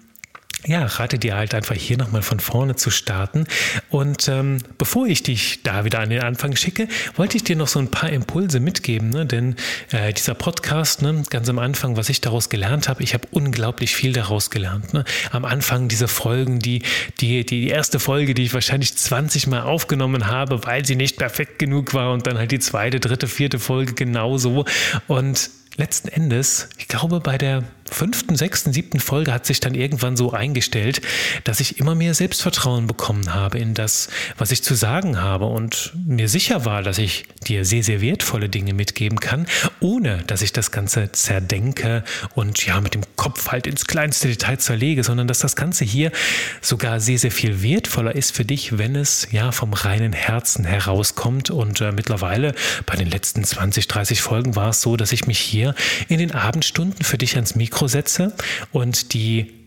ja, 0.67 0.85
rate 0.85 1.19
dir 1.19 1.35
halt 1.35 1.55
einfach 1.55 1.75
hier 1.75 1.99
nochmal 1.99 2.23
von 2.23 2.39
vorne 2.39 2.77
zu 2.77 2.91
starten. 2.91 3.47
Und 3.91 4.29
ähm, 4.29 4.59
bevor 4.79 5.07
ich 5.07 5.23
dich 5.23 5.63
da 5.63 5.85
wieder 5.85 5.99
an 5.99 6.11
den 6.11 6.23
Anfang 6.23 6.55
schicke, 6.55 6.87
wollte 7.17 7.37
ich 7.37 7.45
dir 7.45 7.57
noch 7.57 7.67
so 7.67 7.81
ein 7.81 7.91
paar 7.91 8.11
Impulse 8.11 8.61
mitgeben. 8.61 9.11
Ne? 9.11 9.27
Denn 9.27 9.57
äh, 9.91 10.13
dieser 10.13 10.35
Podcast, 10.35 11.03
ne, 11.03 11.23
ganz 11.31 11.49
am 11.49 11.59
Anfang, 11.59 11.97
was 11.97 12.09
ich 12.09 12.21
daraus 12.21 12.49
gelernt 12.49 12.89
habe, 12.89 13.03
ich 13.03 13.15
habe 13.15 13.27
unglaublich 13.33 13.97
viel 13.97 14.13
daraus 14.13 14.51
gelernt. 14.51 14.95
Ne? 14.95 15.05
Am 15.33 15.45
Anfang 15.45 15.89
diese 15.89 16.07
Folgen, 16.07 16.61
die, 16.61 16.83
die, 17.21 17.45
die 17.45 17.69
erste 17.69 17.99
Folge, 17.99 18.35
die 18.35 18.45
ich 18.45 18.55
wahrscheinlich 18.55 18.97
20 18.97 19.49
Mal 19.49 19.63
aufgenommen 19.63 20.29
habe, 20.29 20.65
weil 20.65 20.85
sie 20.85 20.95
nicht 20.95 21.17
perfekt 21.17 21.59
genug 21.59 21.93
war 21.93 22.13
und 22.13 22.27
dann 22.27 22.39
halt 22.39 22.53
die 22.53 22.61
zweite, 22.61 23.01
dritte, 23.01 23.27
vierte 23.27 23.59
Folge 23.59 23.95
genauso. 23.95 24.65
Und 25.09 25.51
letzten 25.77 26.09
Endes, 26.09 26.69
ich 26.79 26.89
glaube, 26.89 27.21
bei 27.21 27.39
der 27.39 27.65
fünften, 27.93 28.37
sechsten, 28.37 28.73
siebten 28.73 29.01
Folge 29.01 29.33
hat 29.33 29.47
sich 29.47 29.61
dann 29.61 29.75
irgendwann 29.75 30.17
so 30.17 30.33
eingestellt, 30.33 31.03
dass 31.45 31.61
ich 31.61 31.79
immer 31.79 31.95
mehr 31.95 32.15
Selbstvertrauen 32.15 32.87
bekommen 32.87 33.35
habe 33.35 33.59
in 33.59 33.75
das, 33.75 34.09
was 34.39 34.51
ich 34.51 34.63
zu 34.63 34.75
sagen 34.75 35.21
habe 35.21 35.47
und 35.47 35.93
mir 36.07 36.29
sicher 36.29 36.65
war, 36.65 36.83
dass 36.83 36.99
ich 36.99 37.25
dir 37.47 37.65
sehr, 37.65 37.83
sehr 37.83 38.01
wertvolle 38.01 38.49
Dinge 38.49 38.73
mitgeben 38.75 39.21
kann, 39.21 39.47
ohne 39.81 40.25
dass 40.27 40.43
ich 40.43 40.53
das 40.53 40.71
Ganze 40.71 41.13
zerdenke 41.13 42.03
und 42.35 42.65
ja 42.65 42.81
mit 42.81 42.95
dem 42.95 43.03
Kopf 43.17 43.49
halt 43.49 43.67
ins 43.67 43.87
kleinste 43.87 44.29
Detail 44.29 44.59
zerlege, 44.59 45.05
sondern 45.05 45.29
dass 45.29 45.41
das 45.41 45.57
Ganze 45.57 45.85
hier 45.85 46.13
sogar 46.61 47.01
sehr, 47.01 47.19
sehr 47.19 47.31
viel 47.31 47.63
wertvoller 47.63 48.15
ist 48.15 48.35
für 48.35 48.45
dich, 48.45 48.79
wenn 48.79 48.97
es 48.97 49.29
ja 49.31 49.53
vom 49.53 49.73
reinen 49.75 50.13
Herzen 50.13 50.65
herauskommt. 50.65 51.51
Und 51.51 51.81
äh, 51.81 51.93
mittlerweile 51.93 52.55
bei 52.87 52.97
den 52.97 53.11
letzten 53.11 53.45
20, 53.45 53.89
30 53.89 54.23
Folgen 54.23 54.57
war 54.57 54.71
es 54.71 54.81
so, 54.81 54.97
dass 54.97 55.13
ich 55.13 55.27
mich 55.27 55.39
hier 55.39 55.62
in 56.09 56.19
den 56.19 56.33
Abendstunden 56.33 57.05
für 57.05 57.19
dich 57.19 57.37
ans 57.37 57.55
Mikro 57.55 57.89
setze 57.89 58.35
und 58.73 59.15
die 59.15 59.62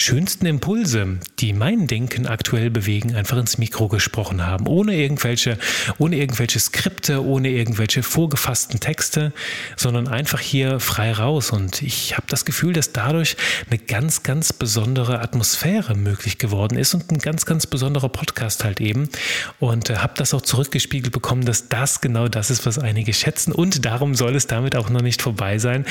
schönsten 0.00 0.46
Impulse, 0.46 1.18
die 1.38 1.52
mein 1.52 1.86
Denken 1.86 2.26
aktuell 2.26 2.70
bewegen, 2.70 3.14
einfach 3.14 3.36
ins 3.36 3.58
Mikro 3.58 3.88
gesprochen 3.88 4.46
haben, 4.46 4.66
ohne 4.66 4.96
irgendwelche, 4.96 5.58
ohne 5.98 6.16
irgendwelche 6.16 6.58
Skripte, 6.58 7.22
ohne 7.24 7.50
irgendwelche 7.50 8.02
vorgefassten 8.02 8.80
Texte, 8.80 9.32
sondern 9.76 10.08
einfach 10.08 10.40
hier 10.40 10.80
frei 10.80 11.12
raus. 11.12 11.50
Und 11.50 11.82
ich 11.82 12.16
habe 12.16 12.26
das 12.28 12.44
Gefühl, 12.44 12.72
dass 12.72 12.92
dadurch 12.92 13.36
eine 13.68 13.78
ganz, 13.78 14.22
ganz 14.22 14.52
besondere 14.52 15.20
Atmosphäre 15.20 15.94
möglich 15.94 16.38
geworden 16.38 16.78
ist 16.78 16.94
und 16.94 17.10
ein 17.12 17.18
ganz, 17.18 17.44
ganz 17.44 17.66
besonderer 17.66 18.08
Podcast 18.08 18.64
halt 18.64 18.80
eben. 18.80 19.10
Und 19.58 19.90
äh, 19.90 19.96
habe 19.96 20.14
das 20.16 20.32
auch 20.32 20.42
zurückgespiegelt 20.42 21.12
bekommen, 21.12 21.44
dass 21.44 21.68
das 21.68 22.00
genau 22.00 22.28
das 22.28 22.50
ist, 22.50 22.64
was 22.64 22.78
einige 22.78 23.12
schätzen. 23.12 23.52
Und 23.52 23.84
darum 23.84 24.14
soll 24.14 24.34
es 24.34 24.46
damit 24.46 24.76
auch 24.76 24.88
noch 24.88 25.02
nicht 25.02 25.20
vorbei 25.20 25.58
sein. 25.58 25.84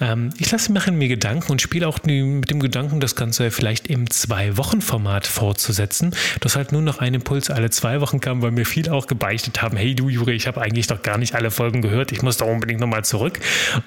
Ähm, 0.00 0.30
ich 0.38 0.50
lasse 0.50 0.72
mir 0.72 1.08
Gedanken 1.08 1.52
und 1.52 1.62
spiele 1.62 1.86
auch 1.86 2.00
mit 2.02 2.50
dem 2.50 2.60
Gedanken, 2.60 2.98
das 2.98 3.14
Ganze 3.14 3.51
vielleicht 3.52 3.86
im 3.86 4.10
Zwei-Wochen-Format 4.10 5.26
fortzusetzen, 5.26 6.14
dass 6.40 6.56
halt 6.56 6.72
nur 6.72 6.82
noch 6.82 6.98
ein 6.98 7.14
Impuls. 7.14 7.50
Alle 7.50 7.70
zwei 7.70 8.00
Wochen 8.00 8.20
kam, 8.20 8.42
weil 8.42 8.50
mir 8.50 8.66
viele 8.66 8.92
auch 8.92 9.06
gebeichtet 9.06 9.62
haben, 9.62 9.76
hey 9.76 9.94
du 9.94 10.08
Juri, 10.08 10.32
ich 10.32 10.46
habe 10.46 10.60
eigentlich 10.60 10.86
doch 10.86 11.02
gar 11.02 11.18
nicht 11.18 11.34
alle 11.34 11.50
Folgen 11.50 11.82
gehört, 11.82 12.12
ich 12.12 12.22
muss 12.22 12.36
doch 12.38 12.46
unbedingt 12.46 12.80
nochmal 12.80 13.04
zurück. 13.04 13.38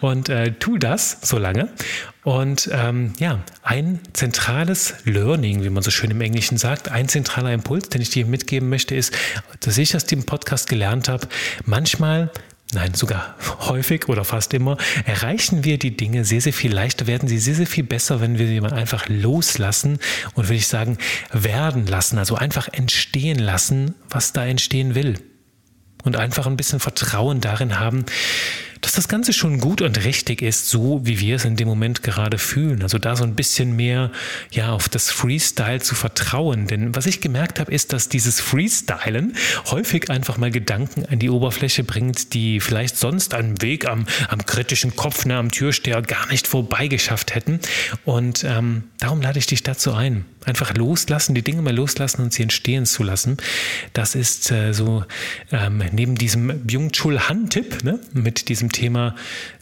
Und 0.02 0.30
äh, 0.30 0.54
tu 0.54 0.78
das 0.78 1.18
so 1.22 1.38
lange. 1.38 1.70
Und 2.24 2.70
ähm, 2.74 3.14
ja, 3.20 3.40
ein 3.62 4.00
zentrales 4.14 4.96
Learning, 5.04 5.64
wie 5.64 5.70
man 5.70 5.84
so 5.84 5.92
schön 5.92 6.10
im 6.10 6.22
Englischen 6.22 6.58
sagt, 6.58 6.90
ein 6.90 7.08
zentraler 7.08 7.54
Impuls, 7.54 7.90
den 7.90 8.02
ich 8.02 8.10
dir 8.10 8.26
mitgeben 8.26 8.68
möchte, 8.68 8.96
ist, 8.96 9.16
dass 9.60 9.78
ich 9.78 9.96
aus 9.96 10.06
dem 10.06 10.24
Podcast 10.24 10.68
gelernt 10.68 11.08
habe, 11.08 11.28
manchmal 11.66 12.32
nein, 12.76 12.94
sogar 12.94 13.36
häufig 13.62 14.08
oder 14.08 14.24
fast 14.24 14.54
immer, 14.54 14.78
erreichen 15.06 15.64
wir 15.64 15.80
die 15.80 15.98
Dinge 15.98 16.24
sehr, 16.26 16.42
sehr 16.42 16.54
viel 16.54 16.74
leichter, 16.74 17.08
werden 17.08 17.28
sie 17.28 17.40
sehr, 17.40 17.56
sehr 17.56 17.68
viel 17.68 17.84
besser, 17.84 18.22
wenn 18.22 18.38
wir 18.38 18.48
sie 18.48 18.62
mal 18.62 18.74
einfach 18.74 19.10
loslassen 19.10 20.00
und 20.36 20.46
würde 20.46 20.56
ich 20.56 20.68
sagen, 20.68 20.98
werden 21.32 21.88
lassen, 21.88 22.20
also 22.20 22.36
einfach 22.36 22.68
entstehen 22.72 23.40
lassen, 23.40 23.96
was 24.10 24.34
da 24.34 24.46
entstehen 24.46 24.94
will. 24.94 25.16
Und 26.04 26.18
einfach 26.18 26.46
ein 26.46 26.58
bisschen 26.58 26.80
Vertrauen 26.80 27.42
darin 27.42 27.80
haben, 27.80 28.06
dass 28.82 28.94
das 28.94 29.08
Ganze 29.08 29.34
schon 29.34 29.60
gut 29.60 29.82
und 29.82 30.04
richtig 30.06 30.42
ist, 30.42 30.70
so 30.70 31.02
wie 31.04 31.20
wir 31.20 31.36
es 31.38 31.46
in 31.46 31.56
dem 31.56 31.68
Moment 31.68 32.04
gerade 32.04 32.38
fühlen. 32.38 32.82
Also 32.82 32.98
da 32.98 33.16
so 33.16 33.24
ein 33.24 33.36
bisschen 33.36 33.76
mehr 33.76 34.12
ja 34.52 34.72
auf 34.72 34.90
das 34.90 35.10
Freestyle 35.10 35.80
zu 35.80 35.96
vertrauen. 35.96 36.68
Denn 36.68 36.96
was 36.96 37.06
ich 37.06 37.22
gemerkt 37.22 37.60
habe, 37.60 37.72
ist, 37.72 37.94
dass 37.94 38.10
dieses 38.10 38.40
Freestylen 38.40 39.36
häufig 39.72 40.10
einfach 40.10 40.38
mal 40.38 40.52
Gedanken 40.52 41.06
an 41.06 41.20
die 41.20 41.30
Oberfläche 41.30 41.84
bringt, 41.84 42.34
die 42.34 42.60
vielleicht 42.60 42.98
sonst 42.98 43.34
einen 43.34 43.62
Weg 43.62 43.88
am, 43.88 44.06
am 44.30 44.46
kritischen 44.46 44.96
Kopf, 44.96 45.26
ne, 45.26 45.38
am 45.38 45.52
Türsteher 45.52 46.02
gar 46.02 46.28
nicht 46.28 46.48
vorbeigeschafft 46.48 47.36
hätten. 47.36 47.60
Und 48.04 48.44
ähm, 48.44 48.84
darum 49.00 49.22
lade 49.22 49.40
ich 49.40 49.48
dich 49.48 49.64
dazu 49.64 49.94
ein. 49.94 50.26
Einfach 50.46 50.76
loslassen, 50.76 51.34
die 51.34 51.42
Dinge 51.42 51.64
mal 51.64 51.76
loslassen 51.76 52.22
und 52.22 52.32
sie 52.32 52.44
entstehen 52.44 52.86
zu 52.86 53.02
lassen. 53.02 53.38
Das 53.94 54.14
ist 54.14 54.52
äh, 54.52 54.74
so 54.74 55.04
ähm, 55.52 55.84
neben 55.92 56.16
diesem 56.16 56.60
Byung-Chul 56.66 57.28
Han-Tipp, 57.28 57.84
ne, 57.84 58.00
mit 58.14 58.48
diesem 58.50 58.72
Thema, 58.76 59.16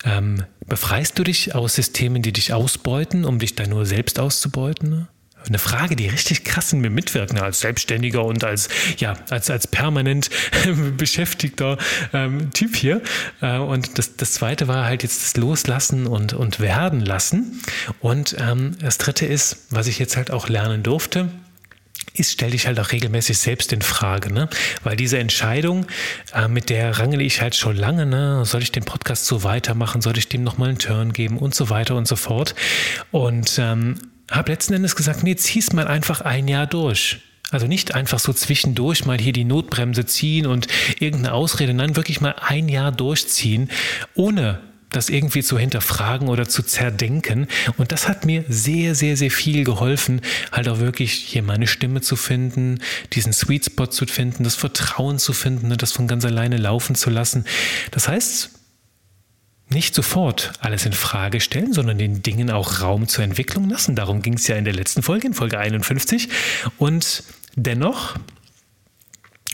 ähm, 0.03 0.43
befreist 0.67 1.17
du 1.19 1.23
dich 1.23 1.55
aus 1.55 1.75
Systemen, 1.75 2.21
die 2.21 2.33
dich 2.33 2.53
ausbeuten, 2.53 3.25
um 3.25 3.39
dich 3.39 3.55
da 3.55 3.65
nur 3.67 3.85
selbst 3.85 4.19
auszubeuten? 4.19 4.89
Ne? 4.89 5.07
eine 5.47 5.59
Frage, 5.59 5.95
die 5.95 6.07
richtig 6.07 6.43
krass 6.43 6.73
in 6.73 6.79
mir 6.79 6.89
mitwirkt, 6.89 7.39
als 7.39 7.59
Selbstständiger 7.59 8.23
und 8.23 8.43
als, 8.43 8.69
ja, 8.97 9.15
als, 9.29 9.49
als 9.49 9.67
permanent 9.67 10.29
beschäftigter 10.97 11.77
ähm, 12.13 12.51
Typ 12.51 12.75
hier. 12.75 13.01
Äh, 13.41 13.57
und 13.57 13.97
das, 13.97 14.15
das 14.15 14.33
zweite 14.33 14.67
war 14.67 14.85
halt 14.85 15.03
jetzt 15.03 15.23
das 15.23 15.37
Loslassen 15.37 16.07
und, 16.07 16.33
und 16.33 16.59
Werden 16.59 17.01
lassen. 17.01 17.61
Und 17.99 18.35
ähm, 18.39 18.77
das 18.79 18.97
dritte 18.97 19.25
ist, 19.25 19.67
was 19.69 19.87
ich 19.87 19.99
jetzt 19.99 20.17
halt 20.17 20.31
auch 20.31 20.47
lernen 20.49 20.83
durfte, 20.83 21.29
ist, 22.13 22.31
stell 22.31 22.51
dich 22.51 22.67
halt 22.67 22.79
auch 22.79 22.91
regelmäßig 22.91 23.37
selbst 23.37 23.73
in 23.73 23.81
Frage, 23.81 24.31
ne? 24.31 24.49
Weil 24.83 24.95
diese 24.95 25.17
Entscheidung, 25.17 25.85
äh, 26.33 26.47
mit 26.47 26.69
der 26.69 26.99
rangele 26.99 27.23
ich 27.23 27.41
halt 27.41 27.55
schon 27.55 27.75
lange, 27.75 28.05
ne? 28.05 28.45
Soll 28.45 28.61
ich 28.61 28.71
den 28.71 28.83
Podcast 28.83 29.25
so 29.25 29.43
weitermachen? 29.43 30.01
Soll 30.01 30.17
ich 30.17 30.29
dem 30.29 30.43
nochmal 30.43 30.69
einen 30.69 30.77
Turn 30.77 31.13
geben? 31.13 31.37
Und 31.37 31.55
so 31.55 31.69
weiter 31.69 31.95
und 31.95 32.07
so 32.07 32.15
fort. 32.15 32.55
Und 33.11 33.57
ähm, 33.57 33.95
habe 34.31 34.51
letzten 34.51 34.73
Endes 34.73 34.95
gesagt, 34.95 35.23
nee, 35.23 35.35
zieh's 35.35 35.73
mal 35.73 35.87
einfach 35.87 36.21
ein 36.21 36.47
Jahr 36.47 36.67
durch. 36.67 37.19
Also 37.51 37.67
nicht 37.67 37.93
einfach 37.93 38.19
so 38.19 38.33
zwischendurch 38.33 39.05
mal 39.05 39.19
hier 39.19 39.33
die 39.33 39.43
Notbremse 39.43 40.05
ziehen 40.05 40.47
und 40.47 40.67
irgendeine 40.99 41.33
Ausrede, 41.33 41.73
nein, 41.73 41.95
wirklich 41.95 42.19
mal 42.19 42.35
ein 42.39 42.67
Jahr 42.67 42.91
durchziehen, 42.91 43.69
ohne 44.15 44.59
das 44.95 45.09
irgendwie 45.09 45.43
zu 45.43 45.57
hinterfragen 45.57 46.29
oder 46.29 46.47
zu 46.47 46.63
zerdenken. 46.63 47.47
Und 47.77 47.91
das 47.91 48.07
hat 48.07 48.25
mir 48.25 48.45
sehr, 48.47 48.95
sehr, 48.95 49.17
sehr 49.17 49.31
viel 49.31 49.63
geholfen, 49.63 50.21
halt 50.51 50.67
auch 50.69 50.79
wirklich 50.79 51.13
hier 51.13 51.43
meine 51.43 51.67
Stimme 51.67 52.01
zu 52.01 52.15
finden, 52.15 52.79
diesen 53.13 53.33
Sweet 53.33 53.65
Spot 53.65 53.87
zu 53.87 54.05
finden, 54.05 54.43
das 54.43 54.55
Vertrauen 54.55 55.19
zu 55.19 55.33
finden 55.33 55.71
und 55.71 55.81
das 55.81 55.91
von 55.91 56.07
ganz 56.07 56.25
alleine 56.25 56.57
laufen 56.57 56.95
zu 56.95 57.09
lassen. 57.09 57.45
Das 57.91 58.07
heißt, 58.07 58.51
nicht 59.69 59.95
sofort 59.95 60.53
alles 60.59 60.85
in 60.85 60.93
Frage 60.93 61.41
stellen, 61.41 61.73
sondern 61.73 61.97
den 61.97 62.21
Dingen 62.21 62.51
auch 62.51 62.81
Raum 62.81 63.07
zur 63.07 63.23
Entwicklung 63.23 63.69
lassen. 63.69 63.95
Darum 63.95 64.21
ging 64.21 64.35
es 64.35 64.47
ja 64.47 64.55
in 64.55 64.65
der 64.65 64.73
letzten 64.73 65.01
Folge, 65.01 65.27
in 65.27 65.33
Folge 65.33 65.57
51. 65.57 66.29
Und 66.77 67.23
dennoch, 67.55 68.15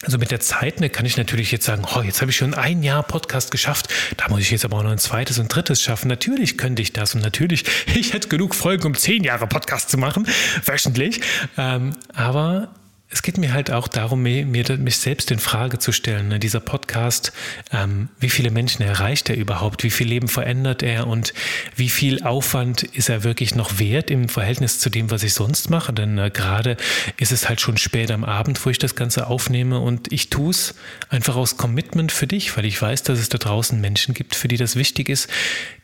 also 0.04 0.18
mit 0.18 0.32
der 0.32 0.40
Zeit 0.40 0.80
ne, 0.80 0.90
kann 0.90 1.06
ich 1.06 1.18
natürlich 1.18 1.52
jetzt 1.52 1.66
sagen, 1.66 1.84
oh, 1.96 2.02
jetzt 2.02 2.22
habe 2.22 2.32
ich 2.32 2.38
schon 2.38 2.54
ein 2.54 2.84
Jahr 2.84 3.04
Podcast 3.04 3.52
geschafft, 3.52 3.94
da 4.18 4.30
muss 4.30 4.42
ich 4.42 4.52
jetzt 4.52 4.66
aber 4.66 4.78
auch 4.78 4.84
noch 4.84 4.92
ein 4.92 4.98
zweites 4.98 5.40
und 5.40 5.54
drittes 5.54 5.82
schaffen. 5.82 6.08
Natürlich 6.08 6.58
könnte 6.58 6.82
ich 6.82 6.94
das 6.94 7.16
und 7.16 7.22
natürlich, 7.22 7.66
ich 7.96 8.14
hätte 8.14 8.30
genug 8.30 8.56
Folgen, 8.56 8.86
um 8.86 8.96
zehn 8.96 9.24
Jahre 9.24 9.48
Podcast 9.48 9.90
zu 9.90 9.98
machen, 9.98 10.28
wöchentlich. 10.66 11.22
Ähm, 11.58 11.96
aber 12.14 12.70
es 13.12 13.24
geht 13.24 13.40
mir 13.40 13.54
halt 13.54 13.72
auch 13.72 13.88
darum, 13.88 14.22
mir, 14.22 14.46
mich 14.46 14.98
selbst 14.98 15.32
in 15.32 15.40
Frage 15.40 15.80
zu 15.80 15.92
stellen. 15.92 16.28
Ne? 16.28 16.40
Dieser 16.40 16.60
Podcast, 16.60 17.34
ähm, 17.72 18.10
wie 18.20 18.30
viele 18.30 18.52
Menschen 18.52 18.84
erreicht 18.84 19.32
er 19.32 19.36
überhaupt? 19.36 19.84
Wie 19.84 19.90
viel 19.90 20.08
Leben 20.08 20.28
verändert 20.28 20.84
er? 20.84 21.08
Und 21.08 21.34
wie 21.76 21.90
viel 21.90 22.22
Aufwand 22.22 22.84
ist 22.84 23.10
er 23.10 23.24
wirklich 23.24 23.56
noch 23.56 23.80
wert 23.80 24.12
im 24.12 24.30
Verhältnis 24.30 24.80
zu 24.80 24.92
dem, 24.92 25.10
was 25.10 25.24
ich 25.24 25.34
sonst 25.34 25.72
mache? 25.72 25.92
Denn 25.92 26.20
äh, 26.20 26.30
gerade 26.30 26.78
ist 27.18 27.32
es 27.32 27.50
halt 27.50 27.62
schon 27.62 27.78
spät 27.78 28.12
am 28.12 28.24
Abend, 28.24 28.64
wo 28.64 28.70
ich 28.70 28.78
das 28.78 28.94
Ganze 28.94 29.26
aufnehme 29.26 29.80
und 29.80 30.14
ich 30.14 30.30
tue 30.30 30.52
es 30.52 30.76
einfach 31.10 31.36
aus 31.36 31.58
Commitment 31.58 32.12
für 32.12 32.28
dich, 32.28 32.56
weil 32.56 32.66
ich 32.66 32.80
weiß, 32.80 33.02
dass 33.02 33.18
es 33.18 33.30
da 33.30 33.40
draußen 33.40 33.82
Menschen 33.82 34.14
gibt, 34.14 34.36
für 34.36 34.48
die 34.48 34.58
das 34.58 34.76
wichtig 34.76 35.10
ist, 35.10 35.28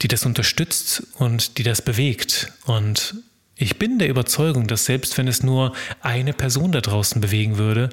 die 0.04 0.08
das 0.08 0.28
unterstützt 0.28 1.02
und 1.18 1.58
die 1.58 1.64
das 1.64 1.82
bewegt. 1.82 2.54
Und 2.66 3.16
ich 3.58 3.78
bin 3.78 4.00
der 4.00 4.10
Überzeugung, 4.10 4.68
dass 4.68 4.86
selbst 4.86 5.18
wenn 5.18 5.28
es 5.28 5.44
nur 5.44 5.74
eine 6.02 6.34
Person 6.34 6.72
da 6.72 6.82
draußen 6.82 7.22
bewegen 7.22 7.58
würde, 7.58 7.90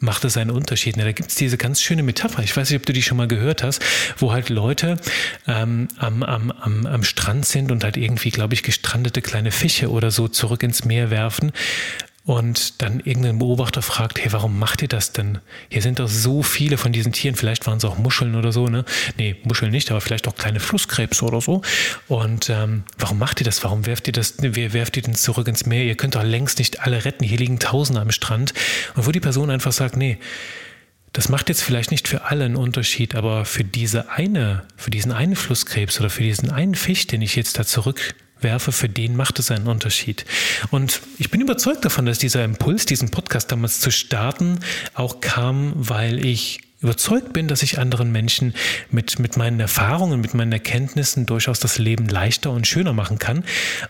macht 0.00 0.24
es 0.24 0.36
einen 0.36 0.50
Unterschied. 0.50 0.96
Da 0.98 1.12
gibt 1.12 1.30
es 1.30 1.36
diese 1.36 1.56
ganz 1.56 1.80
schöne 1.80 2.02
Metapher, 2.02 2.42
ich 2.42 2.56
weiß 2.56 2.70
nicht, 2.70 2.80
ob 2.80 2.86
du 2.86 2.92
die 2.92 3.02
schon 3.02 3.16
mal 3.16 3.28
gehört 3.28 3.62
hast, 3.62 3.82
wo 4.18 4.32
halt 4.32 4.48
Leute 4.48 4.96
ähm, 5.46 5.88
am, 5.96 6.22
am, 6.22 6.50
am, 6.50 6.86
am 6.86 7.04
Strand 7.04 7.46
sind 7.46 7.70
und 7.70 7.84
halt 7.84 7.96
irgendwie, 7.96 8.30
glaube 8.30 8.54
ich, 8.54 8.62
gestrandete 8.62 9.22
kleine 9.22 9.52
Fische 9.52 9.90
oder 9.90 10.10
so 10.10 10.28
zurück 10.28 10.62
ins 10.62 10.84
Meer 10.84 11.10
werfen 11.10 11.52
und 12.24 12.80
dann 12.82 13.00
irgendein 13.00 13.38
Beobachter 13.38 13.82
fragt, 13.82 14.20
hey, 14.20 14.32
warum 14.32 14.58
macht 14.58 14.82
ihr 14.82 14.88
das 14.88 15.12
denn? 15.12 15.38
Hier 15.68 15.82
sind 15.82 15.98
doch 15.98 16.08
so 16.08 16.42
viele 16.42 16.78
von 16.78 16.92
diesen 16.92 17.12
Tieren, 17.12 17.34
vielleicht 17.34 17.66
waren 17.66 17.78
es 17.78 17.84
auch 17.84 17.98
Muscheln 17.98 18.36
oder 18.36 18.52
so, 18.52 18.68
ne? 18.68 18.84
Nee, 19.18 19.36
Muscheln 19.42 19.72
nicht, 19.72 19.90
aber 19.90 20.00
vielleicht 20.00 20.28
auch 20.28 20.36
kleine 20.36 20.60
Flusskrebse 20.60 21.24
oder 21.24 21.40
so. 21.40 21.62
Und 22.06 22.48
ähm, 22.48 22.84
warum 22.96 23.18
macht 23.18 23.40
ihr 23.40 23.44
das? 23.44 23.64
Warum 23.64 23.86
werft 23.86 24.06
ihr 24.06 24.12
das, 24.12 24.34
wer 24.38 24.72
werft 24.72 24.96
ihr 24.96 25.02
denn 25.02 25.16
zurück 25.16 25.48
ins 25.48 25.66
Meer? 25.66 25.84
Ihr 25.84 25.96
könnt 25.96 26.14
doch 26.14 26.22
längst 26.22 26.58
nicht 26.58 26.80
alle 26.80 27.04
retten, 27.04 27.24
hier 27.24 27.38
liegen 27.38 27.58
Tausende 27.58 28.00
am 28.00 28.12
Strand. 28.12 28.54
Und 28.94 29.06
wo 29.06 29.10
die 29.10 29.20
Person 29.20 29.50
einfach 29.50 29.72
sagt, 29.72 29.96
nee, 29.96 30.18
das 31.12 31.28
macht 31.28 31.48
jetzt 31.48 31.62
vielleicht 31.62 31.90
nicht 31.90 32.06
für 32.06 32.24
alle 32.24 32.44
einen 32.44 32.56
Unterschied, 32.56 33.16
aber 33.16 33.44
für 33.44 33.64
diese 33.64 34.10
eine, 34.10 34.62
für 34.76 34.90
diesen 34.90 35.12
einen 35.12 35.36
Flusskrebs 35.36 35.98
oder 36.00 36.08
für 36.08 36.22
diesen 36.22 36.50
einen 36.50 36.74
Fisch, 36.74 37.06
den 37.06 37.20
ich 37.20 37.34
jetzt 37.34 37.58
da 37.58 37.66
zurück 37.66 38.14
werfe, 38.42 38.72
für 38.72 38.88
den 38.88 39.16
macht 39.16 39.38
es 39.38 39.50
einen 39.50 39.66
Unterschied. 39.66 40.24
Und 40.70 41.00
ich 41.18 41.30
bin 41.30 41.40
überzeugt 41.40 41.84
davon, 41.84 42.06
dass 42.06 42.18
dieser 42.18 42.44
Impuls, 42.44 42.86
diesen 42.86 43.10
Podcast 43.10 43.52
damals 43.52 43.80
zu 43.80 43.90
starten, 43.90 44.60
auch 44.94 45.20
kam, 45.20 45.72
weil 45.76 46.24
ich 46.24 46.60
überzeugt 46.82 47.32
bin, 47.32 47.48
dass 47.48 47.62
ich 47.62 47.78
anderen 47.78 48.10
Menschen 48.12 48.54
mit, 48.90 49.18
mit 49.18 49.36
meinen 49.36 49.60
Erfahrungen, 49.60 50.20
mit 50.20 50.34
meinen 50.34 50.52
Erkenntnissen 50.52 51.26
durchaus 51.26 51.60
das 51.60 51.78
Leben 51.78 52.08
leichter 52.08 52.50
und 52.50 52.66
schöner 52.66 52.92
machen 52.92 53.18
kann. 53.18 53.44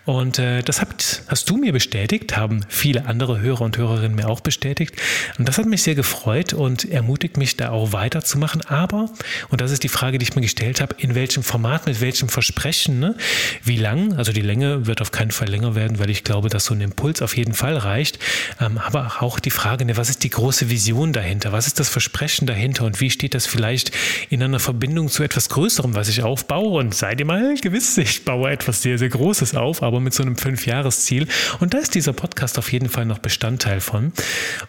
Und 0.04 0.38
äh, 0.38 0.62
das 0.62 0.80
habt, 0.80 1.22
hast 1.28 1.48
du 1.48 1.56
mir 1.56 1.72
bestätigt, 1.72 2.36
haben 2.36 2.64
viele 2.68 3.06
andere 3.06 3.40
Hörer 3.40 3.62
und 3.62 3.78
Hörerinnen 3.78 4.14
mir 4.14 4.28
auch 4.28 4.40
bestätigt. 4.40 4.94
Und 5.38 5.48
das 5.48 5.58
hat 5.58 5.66
mich 5.66 5.82
sehr 5.82 5.94
gefreut 5.94 6.52
und 6.52 6.84
ermutigt 6.90 7.36
mich 7.36 7.56
da 7.56 7.70
auch 7.70 7.92
weiterzumachen. 7.92 8.62
Aber, 8.66 9.10
und 9.48 9.60
das 9.60 9.70
ist 9.70 9.82
die 9.82 9.88
Frage, 9.88 10.18
die 10.18 10.24
ich 10.24 10.34
mir 10.34 10.42
gestellt 10.42 10.80
habe, 10.80 10.94
in 10.98 11.14
welchem 11.14 11.42
Format, 11.42 11.86
mit 11.86 12.00
welchem 12.00 12.28
Versprechen, 12.28 13.00
ne? 13.00 13.16
wie 13.64 13.78
lang, 13.78 14.14
also 14.14 14.32
die 14.32 14.42
Länge 14.42 14.86
wird 14.86 15.00
auf 15.00 15.12
keinen 15.12 15.30
Fall 15.30 15.48
länger 15.48 15.74
werden, 15.74 15.98
weil 15.98 16.10
ich 16.10 16.24
glaube, 16.24 16.50
dass 16.50 16.66
so 16.66 16.74
ein 16.74 16.80
Impuls 16.80 17.22
auf 17.22 17.36
jeden 17.36 17.54
Fall 17.54 17.76
reicht. 17.76 18.18
Ähm, 18.60 18.78
aber 18.78 19.22
auch 19.22 19.40
die 19.40 19.50
Frage, 19.50 19.84
ne, 19.84 19.96
was 19.96 20.10
ist 20.10 20.24
die 20.24 20.30
große 20.30 20.68
Vision 20.68 21.12
dahinter? 21.12 21.52
Was 21.52 21.66
ist 21.66 21.80
das 21.80 21.88
Versprechen 21.88 22.46
dahinter? 22.46 22.81
Weiter. 22.82 22.86
Und 22.86 23.00
wie 23.00 23.10
steht 23.10 23.34
das 23.34 23.46
vielleicht 23.46 23.92
in 24.28 24.42
einer 24.42 24.58
Verbindung 24.58 25.08
zu 25.08 25.22
etwas 25.22 25.48
Größerem, 25.48 25.94
was 25.94 26.08
ich 26.08 26.22
aufbaue? 26.22 26.78
Und 26.78 26.94
seid 26.94 27.20
ihr 27.20 27.26
mal 27.26 27.54
gewiss, 27.54 27.96
ich 27.98 28.24
baue 28.24 28.50
etwas 28.50 28.82
sehr, 28.82 28.98
sehr 28.98 29.08
Großes 29.08 29.54
auf, 29.54 29.82
aber 29.82 30.00
mit 30.00 30.14
so 30.14 30.22
einem 30.22 30.36
Fünfjahresziel. 30.36 31.26
Und 31.60 31.74
da 31.74 31.78
ist 31.78 31.94
dieser 31.94 32.12
Podcast 32.12 32.58
auf 32.58 32.72
jeden 32.72 32.88
Fall 32.88 33.06
noch 33.06 33.18
Bestandteil 33.18 33.80
von. 33.80 34.12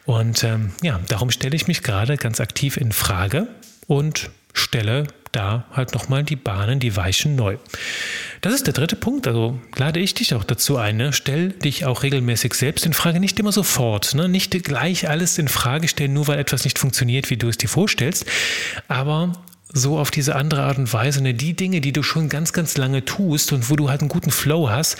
Und 0.05 0.43
ähm, 0.43 0.71
ja, 0.81 0.99
darum 1.07 1.31
stelle 1.31 1.55
ich 1.55 1.67
mich 1.67 1.83
gerade 1.83 2.17
ganz 2.17 2.39
aktiv 2.39 2.77
in 2.77 2.91
Frage. 2.91 3.47
Und 3.87 4.29
stelle 4.53 5.07
da 5.31 5.65
halt 5.71 5.93
nochmal 5.93 6.23
die 6.23 6.35
Bahnen, 6.35 6.79
die 6.79 6.95
Weichen 6.95 7.35
neu. 7.35 7.57
Das 8.41 8.53
ist 8.53 8.67
der 8.67 8.73
dritte 8.73 8.95
Punkt. 8.95 9.27
Also 9.27 9.59
lade 9.75 9.99
ich 9.99 10.13
dich 10.13 10.33
auch 10.35 10.43
dazu 10.43 10.77
ein. 10.77 10.97
Ne? 10.97 11.11
Stell 11.11 11.49
dich 11.49 11.85
auch 11.85 12.03
regelmäßig 12.03 12.53
selbst 12.53 12.85
in 12.85 12.93
Frage, 12.93 13.19
nicht 13.19 13.39
immer 13.39 13.51
sofort. 13.51 14.13
Ne? 14.13 14.29
Nicht 14.29 14.51
gleich 14.63 15.09
alles 15.09 15.37
in 15.37 15.47
Frage 15.47 15.87
stellen, 15.87 16.13
nur 16.13 16.27
weil 16.27 16.39
etwas 16.39 16.63
nicht 16.63 16.77
funktioniert, 16.77 17.29
wie 17.29 17.37
du 17.37 17.49
es 17.49 17.57
dir 17.57 17.67
vorstellst. 17.67 18.25
Aber 18.87 19.33
so 19.73 19.97
auf 19.97 20.11
diese 20.11 20.35
andere 20.35 20.61
Art 20.63 20.77
und 20.77 20.93
Weise, 20.93 21.23
ne, 21.23 21.33
die 21.33 21.55
Dinge, 21.55 21.81
die 21.81 21.91
du 21.91 22.03
schon 22.03 22.29
ganz, 22.29 22.53
ganz 22.53 22.77
lange 22.77 23.05
tust 23.05 23.51
und 23.53 23.71
wo 23.71 23.75
du 23.75 23.89
halt 23.89 24.01
einen 24.01 24.09
guten 24.09 24.29
Flow 24.29 24.69
hast, 24.69 24.97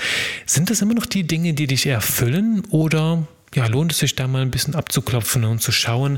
sind 0.47 0.71
das 0.71 0.81
immer 0.81 0.95
noch 0.95 1.05
die 1.05 1.27
Dinge, 1.27 1.53
die 1.53 1.67
dich 1.67 1.85
erfüllen 1.85 2.63
oder 2.71 3.27
ja, 3.53 3.67
lohnt 3.67 3.91
es 3.91 3.99
sich 3.99 4.15
da 4.15 4.27
mal 4.27 4.41
ein 4.41 4.49
bisschen 4.49 4.73
abzuklopfen 4.73 5.43
und 5.43 5.61
zu 5.61 5.71
schauen, 5.71 6.17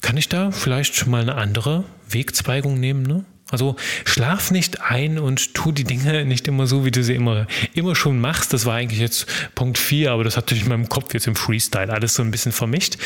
kann 0.00 0.16
ich 0.16 0.28
da 0.28 0.50
vielleicht 0.50 0.94
schon 0.94 1.10
mal 1.10 1.22
eine 1.22 1.34
andere 1.34 1.84
Wegzweigung 2.08 2.78
nehmen? 2.78 3.02
Ne? 3.02 3.24
Also 3.50 3.76
schlaf 4.04 4.50
nicht 4.50 4.82
ein 4.82 5.18
und 5.18 5.54
tu 5.54 5.72
die 5.72 5.84
Dinge 5.84 6.24
nicht 6.24 6.46
immer 6.48 6.66
so, 6.66 6.84
wie 6.84 6.90
du 6.90 7.02
sie 7.02 7.14
immer, 7.14 7.46
immer 7.74 7.96
schon 7.96 8.20
machst. 8.20 8.52
Das 8.52 8.66
war 8.66 8.74
eigentlich 8.74 9.00
jetzt 9.00 9.26
Punkt 9.54 9.78
4, 9.78 10.12
aber 10.12 10.24
das 10.24 10.36
hat 10.36 10.50
sich 10.50 10.62
in 10.62 10.68
meinem 10.68 10.88
Kopf 10.88 11.14
jetzt 11.14 11.26
im 11.26 11.36
Freestyle 11.36 11.92
alles 11.92 12.14
so 12.14 12.22
ein 12.22 12.30
bisschen 12.30 12.52
vermischt. 12.52 12.98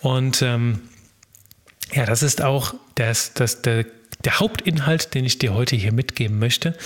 Und 0.00 0.40
ähm, 0.42 0.80
ja, 1.92 2.06
das 2.06 2.22
ist 2.22 2.42
auch 2.42 2.74
das, 2.94 3.34
das, 3.34 3.62
der, 3.62 3.86
der 4.24 4.38
Hauptinhalt, 4.38 5.14
den 5.14 5.24
ich 5.24 5.38
dir 5.38 5.54
heute 5.54 5.74
hier 5.74 5.92
mitgeben 5.92 6.38
möchte, 6.38 6.76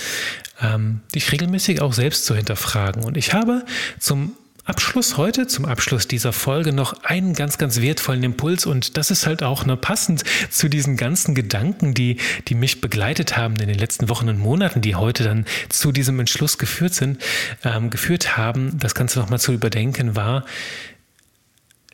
ähm, 0.61 1.01
dich 1.13 1.31
regelmäßig 1.31 1.81
auch 1.81 1.93
selbst 1.93 2.25
zu 2.25 2.35
hinterfragen. 2.35 3.03
Und 3.03 3.15
ich 3.15 3.33
habe 3.33 3.63
zum 3.99 4.35
Abschluss 4.65 5.17
heute, 5.17 5.45
zum 5.45 5.65
Abschluss 5.65 6.07
dieser 6.07 6.31
Folge 6.31 6.71
noch 6.71 7.03
einen 7.03 7.33
ganz, 7.33 7.57
ganz 7.57 7.81
wertvollen 7.81 8.23
Impuls 8.23 8.65
und 8.65 8.95
das 8.95 9.11
ist 9.11 9.27
halt 9.27 9.43
auch 9.43 9.65
ne, 9.65 9.75
passend 9.75 10.23
zu 10.49 10.69
diesen 10.69 10.95
ganzen 10.95 11.35
Gedanken, 11.35 11.93
die, 11.93 12.17
die 12.47 12.55
mich 12.55 12.79
begleitet 12.79 13.35
haben 13.35 13.57
in 13.57 13.67
den 13.67 13.77
letzten 13.77 14.07
Wochen 14.07 14.29
und 14.29 14.39
Monaten, 14.39 14.79
die 14.79 14.95
heute 14.95 15.25
dann 15.25 15.45
zu 15.67 15.91
diesem 15.91 16.17
Entschluss 16.17 16.57
geführt 16.57 16.93
sind, 16.93 17.21
ähm, 17.65 17.89
geführt 17.89 18.37
haben, 18.37 18.79
das 18.79 18.95
Ganze 18.95 19.19
nochmal 19.19 19.39
zu 19.39 19.51
überdenken, 19.51 20.15
war 20.15 20.45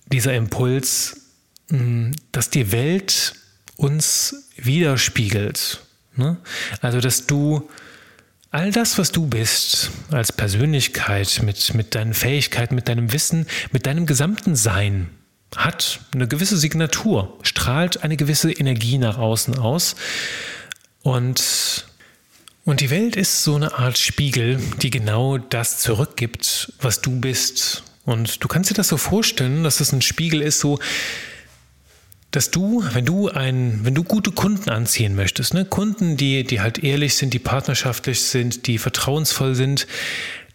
dieser 0.06 0.36
Impuls, 0.36 1.22
mh, 1.70 1.80
hm, 1.80 2.12
dass 2.32 2.52
die 2.52 2.72
Welt 2.72 3.34
uns 3.78 4.48
widerspiegelt. 4.58 5.82
Ne? 6.16 6.38
Also, 6.82 7.00
dass 7.00 7.26
du 7.26 7.68
All 8.51 8.72
das, 8.72 8.98
was 8.98 9.12
du 9.12 9.27
bist 9.27 9.91
als 10.10 10.32
Persönlichkeit, 10.32 11.41
mit, 11.44 11.75
mit 11.75 11.94
deinen 11.94 12.15
Fähigkeiten, 12.15 12.74
mit 12.74 12.88
deinem 12.88 13.13
Wissen, 13.13 13.46
mit 13.72 13.86
deinem 13.86 14.08
gesamten 14.08 14.56
Sein, 14.56 15.12
hat 15.56 16.00
eine 16.15 16.27
gewisse 16.27 16.58
Signatur, 16.58 17.38
strahlt 17.44 18.03
eine 18.03 18.18
gewisse 18.18 18.51
Energie 18.51 18.98
nach 18.98 19.20
außen 19.20 19.60
aus. 19.60 19.96
Und, 21.03 21.86
und 22.65 22.82
die 22.82 22.89
Welt 22.89 23.15
ist 23.15 23.44
so 23.44 23.56
eine 23.56 23.77
Art 23.77 24.00
Spiegel, 24.00 24.60
die 24.82 24.89
genau 24.89 25.38
das 25.38 25.77
zurückgibt, 25.79 26.74
was 26.82 27.01
du 27.01 27.20
bist. 27.20 27.84
Und 28.03 28.44
du 28.44 28.48
kannst 28.48 28.72
dir 28.72 28.75
das 28.75 28.88
so 28.88 28.98
vorstellen, 28.98 29.63
dass 29.63 29.79
es 29.79 29.91
ein 29.91 30.01
Spiegel 30.01 30.41
ist, 30.41 30.60
so 30.60 30.79
dass 32.31 32.51
du, 32.51 32.83
wenn 32.94 33.05
du 33.05 33.29
ein, 33.29 33.79
wenn 33.83 33.96
du 33.96 34.03
gute 34.03 34.31
Kunden 34.31 34.70
anziehen 34.70 35.15
möchtest, 35.15 35.53
ne, 35.53 35.65
Kunden, 35.65 36.15
die, 36.15 36.44
die 36.44 36.61
halt 36.61 36.83
ehrlich 36.83 37.15
sind, 37.15 37.33
die 37.33 37.39
partnerschaftlich 37.39 38.22
sind, 38.22 38.68
die 38.68 38.77
vertrauensvoll 38.77 39.55
sind, 39.55 39.87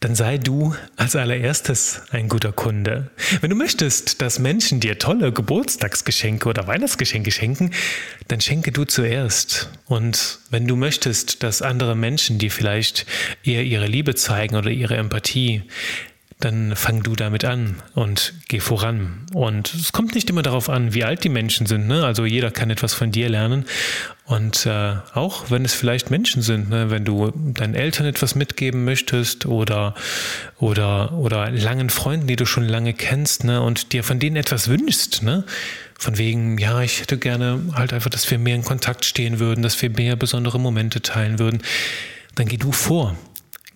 dann 0.04 0.14
sei 0.14 0.37
du 0.37 0.74
als 0.96 1.16
allererstes 1.16 2.02
ein 2.10 2.28
guter 2.28 2.52
Kunde. 2.52 3.10
Wenn 3.40 3.48
du 3.48 3.56
möchtest, 3.56 4.20
dass 4.20 4.38
Menschen 4.38 4.78
dir 4.78 4.98
tolle 4.98 5.32
Geburtstagsgeschenke 5.32 6.46
oder 6.46 6.66
Weihnachtsgeschenke 6.66 7.30
schenken, 7.30 7.70
dann 8.28 8.42
schenke 8.42 8.70
du 8.70 8.84
zuerst. 8.84 9.70
Und 9.87 10.40
wenn 10.50 10.66
du 10.66 10.76
möchtest, 10.76 11.42
dass 11.42 11.62
andere 11.62 11.96
Menschen 11.96 12.38
dir 12.38 12.50
vielleicht 12.50 13.06
eher 13.44 13.64
ihre 13.64 13.87
Liebe 13.87 14.14
zeigen 14.14 14.56
oder 14.56 14.70
ihre 14.70 14.96
Empathie, 14.96 15.62
dann 16.44 16.76
fang 16.76 17.02
du 17.02 17.16
damit 17.16 17.44
an 17.44 17.83
und 17.94 18.35
geh 18.48 18.61
voran. 18.61 19.26
Und 19.33 19.72
es 19.72 19.92
kommt 19.92 20.14
nicht 20.14 20.28
immer 20.28 20.42
darauf 20.42 20.68
an, 20.68 20.92
wie 20.92 21.04
alt 21.04 21.24
die 21.24 21.28
Menschen 21.28 21.66
sind. 21.66 21.87
Ne? 21.87 22.04
Also 22.04 22.24
jeder 22.26 22.50
kann 22.50 22.70
etwas 22.70 22.92
von 22.92 23.11
dir 23.11 23.28
lernen. 23.28 23.64
Und 24.26 24.66
äh, 24.66 24.96
auch 25.14 25.50
wenn 25.50 25.64
es 25.64 25.74
vielleicht 25.74 26.11
Menschen 26.11 26.42
sind, 26.42 26.68
ne? 26.68 26.90
wenn 26.90 27.04
du 27.04 27.33
deinen 27.35 27.74
Eltern 27.74 28.07
etwas 28.07 28.35
mitgeben 28.35 28.85
möchtest 28.85 29.46
oder, 29.46 29.94
oder, 30.59 31.12
oder 31.14 31.50
langen 31.50 31.90
Freunden, 31.90 32.26
die 32.26 32.37
du 32.37 32.46
schon 32.46 32.64
lange 32.64 32.92
kennst 32.92 33.44
ne? 33.44 33.62
und 33.62 33.92
dir 33.92 34.04
von 34.04 34.18
denen 34.18 34.37
etwas 34.37 34.68
wünschst, 34.68 35.22
ne? 35.22 35.44
von 35.98 36.18
wegen, 36.18 36.59
ja, 36.59 36.83
ich 36.83 37.00
hätte 37.00 37.18
gerne 37.18 37.61
halt 37.74 37.92
einfach, 37.92 38.11
dass 38.11 38.30
wir 38.30 38.38
mehr 38.38 38.57
in 38.57 38.64
Kontakt 38.64 39.04
stehen 39.04 39.38
würden, 39.38 39.62
dass 39.62 39.80
wir 39.80 39.90
mehr 39.90 40.16
besondere 40.16 40.61
Momente 40.61 41.00
teilen 41.00 41.38
würden, 41.38 41.62
dann 42.35 42.46
geh 42.46 42.57
du 42.57 42.72
vor. 42.72 43.16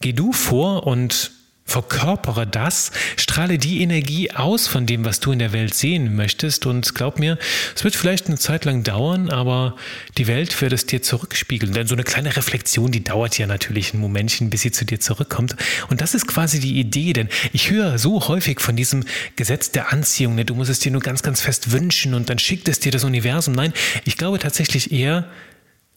Geh 0.00 0.12
du 0.12 0.32
vor 0.32 0.86
und 0.86 1.32
verkörpere 1.68 2.46
das, 2.46 2.90
strahle 3.16 3.58
die 3.58 3.82
Energie 3.82 4.30
aus 4.30 4.66
von 4.66 4.86
dem, 4.86 5.04
was 5.04 5.20
du 5.20 5.32
in 5.32 5.38
der 5.38 5.52
Welt 5.52 5.74
sehen 5.74 6.16
möchtest. 6.16 6.64
Und 6.64 6.94
glaub 6.94 7.18
mir, 7.18 7.38
es 7.76 7.84
wird 7.84 7.94
vielleicht 7.94 8.26
eine 8.26 8.38
Zeit 8.38 8.64
lang 8.64 8.82
dauern, 8.82 9.30
aber 9.30 9.76
die 10.16 10.26
Welt 10.26 10.60
wird 10.60 10.72
es 10.72 10.86
dir 10.86 11.02
zurückspiegeln. 11.02 11.74
Denn 11.74 11.86
so 11.86 11.94
eine 11.94 12.04
kleine 12.04 12.34
Reflexion, 12.34 12.90
die 12.90 13.04
dauert 13.04 13.36
ja 13.36 13.46
natürlich 13.46 13.92
ein 13.92 14.00
Momentchen, 14.00 14.48
bis 14.48 14.62
sie 14.62 14.72
zu 14.72 14.86
dir 14.86 14.98
zurückkommt. 14.98 15.56
Und 15.90 16.00
das 16.00 16.14
ist 16.14 16.26
quasi 16.26 16.58
die 16.58 16.80
Idee, 16.80 17.12
denn 17.12 17.28
ich 17.52 17.70
höre 17.70 17.98
so 17.98 18.26
häufig 18.28 18.60
von 18.60 18.74
diesem 18.74 19.04
Gesetz 19.36 19.70
der 19.70 19.92
Anziehung, 19.92 20.34
ne? 20.34 20.46
du 20.46 20.54
musst 20.54 20.70
es 20.70 20.80
dir 20.80 20.90
nur 20.90 21.02
ganz, 21.02 21.22
ganz 21.22 21.42
fest 21.42 21.70
wünschen 21.70 22.14
und 22.14 22.30
dann 22.30 22.38
schickt 22.38 22.68
es 22.68 22.80
dir 22.80 22.92
das 22.92 23.04
Universum. 23.04 23.54
Nein, 23.54 23.74
ich 24.06 24.16
glaube 24.16 24.38
tatsächlich 24.38 24.90
eher, 24.90 25.28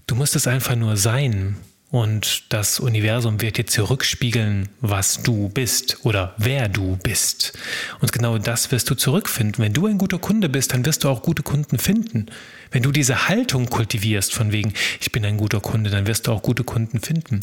du 0.05 0.15
musst 0.15 0.35
es 0.35 0.47
einfach 0.47 0.75
nur 0.75 0.97
sein. 0.97 1.55
Und 1.91 2.53
das 2.53 2.79
Universum 2.79 3.41
wird 3.41 3.57
dir 3.57 3.67
zurückspiegeln, 3.67 4.69
was 4.79 5.23
du 5.23 5.49
bist 5.49 6.05
oder 6.05 6.33
wer 6.37 6.69
du 6.69 6.95
bist. 6.95 7.51
Und 7.99 8.13
genau 8.13 8.37
das 8.37 8.71
wirst 8.71 8.89
du 8.89 8.95
zurückfinden. 8.95 9.61
Wenn 9.61 9.73
du 9.73 9.87
ein 9.87 9.97
guter 9.97 10.17
Kunde 10.17 10.47
bist, 10.47 10.71
dann 10.71 10.85
wirst 10.85 11.03
du 11.03 11.09
auch 11.09 11.21
gute 11.21 11.43
Kunden 11.43 11.77
finden. 11.79 12.27
Wenn 12.71 12.81
du 12.81 12.93
diese 12.93 13.27
Haltung 13.27 13.69
kultivierst 13.69 14.33
von 14.33 14.53
wegen, 14.53 14.73
ich 15.01 15.11
bin 15.11 15.25
ein 15.25 15.35
guter 15.35 15.59
Kunde, 15.59 15.89
dann 15.89 16.07
wirst 16.07 16.27
du 16.27 16.31
auch 16.31 16.41
gute 16.41 16.63
Kunden 16.63 17.01
finden. 17.01 17.41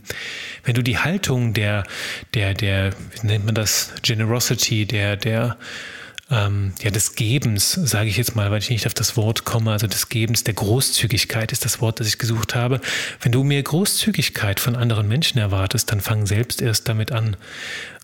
Wenn 0.64 0.74
du 0.74 0.82
die 0.82 0.96
Haltung 0.96 1.52
der, 1.52 1.84
der, 2.32 2.54
der, 2.54 2.92
wie 3.20 3.26
nennt 3.26 3.44
man 3.44 3.54
das, 3.54 3.92
Generosity, 4.00 4.86
der, 4.86 5.18
der, 5.18 5.58
ähm, 6.30 6.72
ja, 6.82 6.90
des 6.90 7.14
Gebens, 7.14 7.72
sage 7.72 8.08
ich 8.08 8.16
jetzt 8.16 8.36
mal, 8.36 8.50
weil 8.50 8.58
ich 8.58 8.70
nicht 8.70 8.86
auf 8.86 8.94
das 8.94 9.16
Wort 9.16 9.44
komme, 9.44 9.72
also 9.72 9.86
des 9.86 10.08
Gebens, 10.08 10.44
der 10.44 10.54
Großzügigkeit 10.54 11.52
ist 11.52 11.64
das 11.64 11.80
Wort, 11.80 12.00
das 12.00 12.06
ich 12.06 12.18
gesucht 12.18 12.54
habe. 12.54 12.80
Wenn 13.20 13.32
du 13.32 13.44
mehr 13.44 13.62
Großzügigkeit 13.62 14.60
von 14.60 14.76
anderen 14.76 15.08
Menschen 15.08 15.38
erwartest, 15.38 15.90
dann 15.90 16.00
fang 16.00 16.26
selbst 16.26 16.60
erst 16.60 16.88
damit 16.88 17.12
an. 17.12 17.36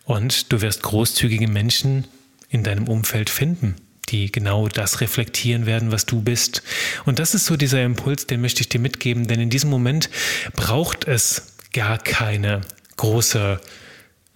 Und 0.04 0.52
du 0.52 0.60
wirst 0.62 0.82
großzügige 0.82 1.48
Menschen 1.48 2.06
in 2.48 2.62
deinem 2.62 2.88
Umfeld 2.88 3.28
finden, 3.30 3.74
die 4.08 4.32
genau 4.32 4.68
das 4.68 5.00
reflektieren 5.00 5.66
werden, 5.66 5.92
was 5.92 6.06
du 6.06 6.22
bist. 6.22 6.62
Und 7.04 7.18
das 7.18 7.34
ist 7.34 7.46
so 7.46 7.56
dieser 7.56 7.82
Impuls, 7.84 8.26
den 8.26 8.40
möchte 8.40 8.62
ich 8.62 8.68
dir 8.68 8.80
mitgeben, 8.80 9.26
denn 9.26 9.40
in 9.40 9.50
diesem 9.50 9.70
Moment 9.70 10.08
braucht 10.54 11.06
es 11.06 11.54
gar 11.72 11.98
keine 11.98 12.62
große 12.96 13.60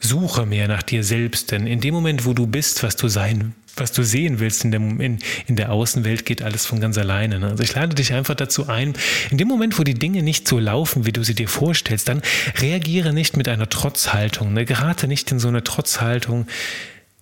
Suche 0.01 0.47
mehr 0.47 0.69
nach 0.69 0.83
dir 0.83 1.05
selbst, 1.05 1.51
denn 1.53 1.67
in 1.67 1.81
dem 1.81 1.95
Moment, 1.95 2.25
wo 2.25 2.33
du 2.33 2.47
bist, 2.47 2.83
was 2.83 2.97
du 2.97 3.09
sein 3.09 3.55
was 3.81 3.93
du 3.93 4.03
sehen 4.03 4.41
willst 4.41 4.65
in 4.65 4.71
der, 4.71 4.81
in, 4.81 5.19
in 5.47 5.57
der 5.57 5.73
Außenwelt, 5.73 6.25
geht 6.25 6.43
alles 6.43 6.67
von 6.67 6.81
ganz 6.81 6.99
alleine. 6.99 7.39
Ne? 7.39 7.49
Also 7.49 7.63
ich 7.63 7.75
lade 7.75 7.95
dich 7.95 8.13
einfach 8.13 8.35
dazu 8.35 8.69
ein, 8.69 8.95
in 9.31 9.39
dem 9.39 9.49
Moment, 9.49 9.79
wo 9.79 9.85
die 9.85 9.95
Dinge 9.95 10.23
nicht 10.23 10.49
so 10.49 10.59
laufen, 10.59 11.07
wie 11.07 11.13
du 11.13 11.23
sie 11.23 11.35
dir 11.35 11.49
vorstellst, 11.49 12.09
dann 12.09 12.23
reagiere 12.61 13.13
nicht 13.13 13.37
mit 13.37 13.49
einer 13.49 13.69
Trotzhaltung. 13.69 14.53
Ne? 14.53 14.65
Gerate 14.65 15.09
nicht 15.09 15.31
in 15.33 15.39
so 15.39 15.49
eine 15.49 15.65
Trotzhaltung, 15.65 16.47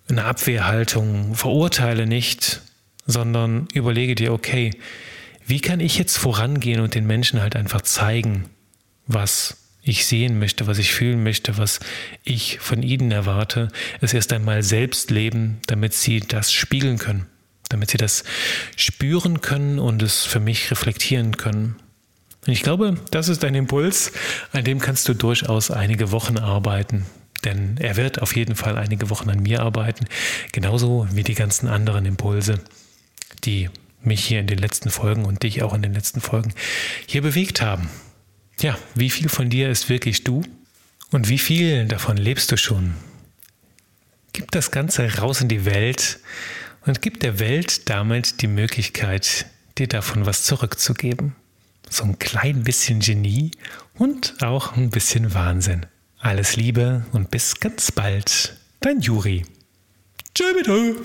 eine 0.09 0.25
Abwehrhaltung, 0.25 1.35
verurteile 1.35 2.07
nicht, 2.07 2.63
sondern 3.07 3.69
überlege 3.73 4.15
dir, 4.15 4.33
okay, 4.33 4.71
wie 5.47 5.61
kann 5.61 5.81
ich 5.81 5.99
jetzt 5.99 6.19
vorangehen 6.19 6.81
und 6.81 6.95
den 6.95 7.07
Menschen 7.07 7.41
halt 7.41 7.55
einfach 7.55 7.83
zeigen, 7.83 8.47
was 9.07 9.66
ich 9.87 10.07
sehen 10.07 10.39
möchte, 10.39 10.67
was 10.67 10.79
ich 10.79 10.93
fühlen 10.93 11.23
möchte, 11.23 11.59
was 11.59 11.81
ich 12.25 12.59
von 12.59 12.83
ihnen 12.83 13.13
erwarte, 13.13 13.69
es 14.01 14.13
erst 14.13 14.33
einmal 14.33 14.63
selbst 14.63 15.11
leben, 15.11 15.61
damit 15.67 15.95
sie 15.95 16.21
das 16.21 16.53
spiegeln 16.53 16.99
können, 16.99 17.27
damit 17.69 17.91
sie 17.91 17.99
das 17.99 18.25
spüren 18.77 19.41
können 19.41 19.79
und 19.79 20.03
es 20.03 20.25
für 20.25 20.41
mich 20.41 20.71
reflektieren 20.71 21.37
können. 21.37 21.77
Und 22.47 22.53
ich 22.53 22.63
glaube, 22.63 22.97
das 23.11 23.29
ist 23.29 23.45
ein 23.45 23.55
Impuls, 23.55 24.13
an 24.53 24.65
dem 24.65 24.81
kannst 24.81 25.09
du 25.09 25.15
durchaus 25.15 25.71
einige 25.71 26.11
Wochen 26.13 26.37
arbeiten. 26.39 27.07
Denn 27.45 27.77
er 27.79 27.97
wird 27.97 28.23
auf 28.23 28.35
jeden 28.35 28.57
Fall 28.57 28.79
einige 28.79 29.09
Wochen 29.11 29.31
an 29.31 29.41
mir 29.41 29.63
arbeiten, 29.63 30.07
genauso 30.53 31.07
wie 31.13 31.23
die 31.23 31.35
ganzen 31.35 31.69
anderen 31.69 32.07
Impulse, 32.07 32.61
die 33.45 33.69
mich 34.03 34.25
hier 34.25 34.41
in 34.41 34.47
den 34.47 34.59
letzten 34.59 34.91
Folgen 34.91 35.25
und 35.25 35.43
dich 35.43 35.63
auch 35.63 35.75
in 35.75 35.83
den 35.83 35.95
letzten 35.95 36.21
Folgen 36.21 36.55
hier 37.07 37.23
bewegt 37.23 37.61
haben. 37.61 37.89
Ja, 38.61 38.79
wie 38.95 39.11
viel 39.11 39.29
von 39.29 39.51
dir 39.51 39.69
ist 39.69 39.89
wirklich 39.89 40.25
du 40.25 40.43
und 41.11 41.29
wie 41.29 41.39
viel 41.39 41.87
davon 41.87 42.17
lebst 42.17 42.51
du 42.53 42.57
schon? 42.57 42.95
Gib 44.33 44.51
das 44.51 44.71
Ganze 44.71 45.19
raus 45.19 45.41
in 45.43 45.49
die 45.49 45.65
Welt 45.65 46.21
und 46.87 47.03
gib 47.03 47.21
der 47.21 47.39
Welt 47.39 47.89
damit 47.91 48.41
die 48.41 48.47
Möglichkeit, 48.47 49.47
dir 49.77 49.89
davon 49.89 50.25
was 50.25 50.45
zurückzugeben. 50.45 51.35
So 51.91 52.05
ein 52.05 52.19
klein 52.19 52.65
bisschen 52.65 53.01
Genie 53.01 53.51
und 53.95 54.43
auch 54.43 54.77
ein 54.77 54.91
bisschen 54.91 55.35
Wahnsinn. 55.35 55.87
Alles 56.19 56.57
Liebe 56.57 57.05
und 57.13 57.31
bis 57.31 57.61
ganz 57.61 57.93
bald. 57.93 58.57
Dein 58.81 59.01
Juri. 59.01 59.45
Bitte. 60.35 60.97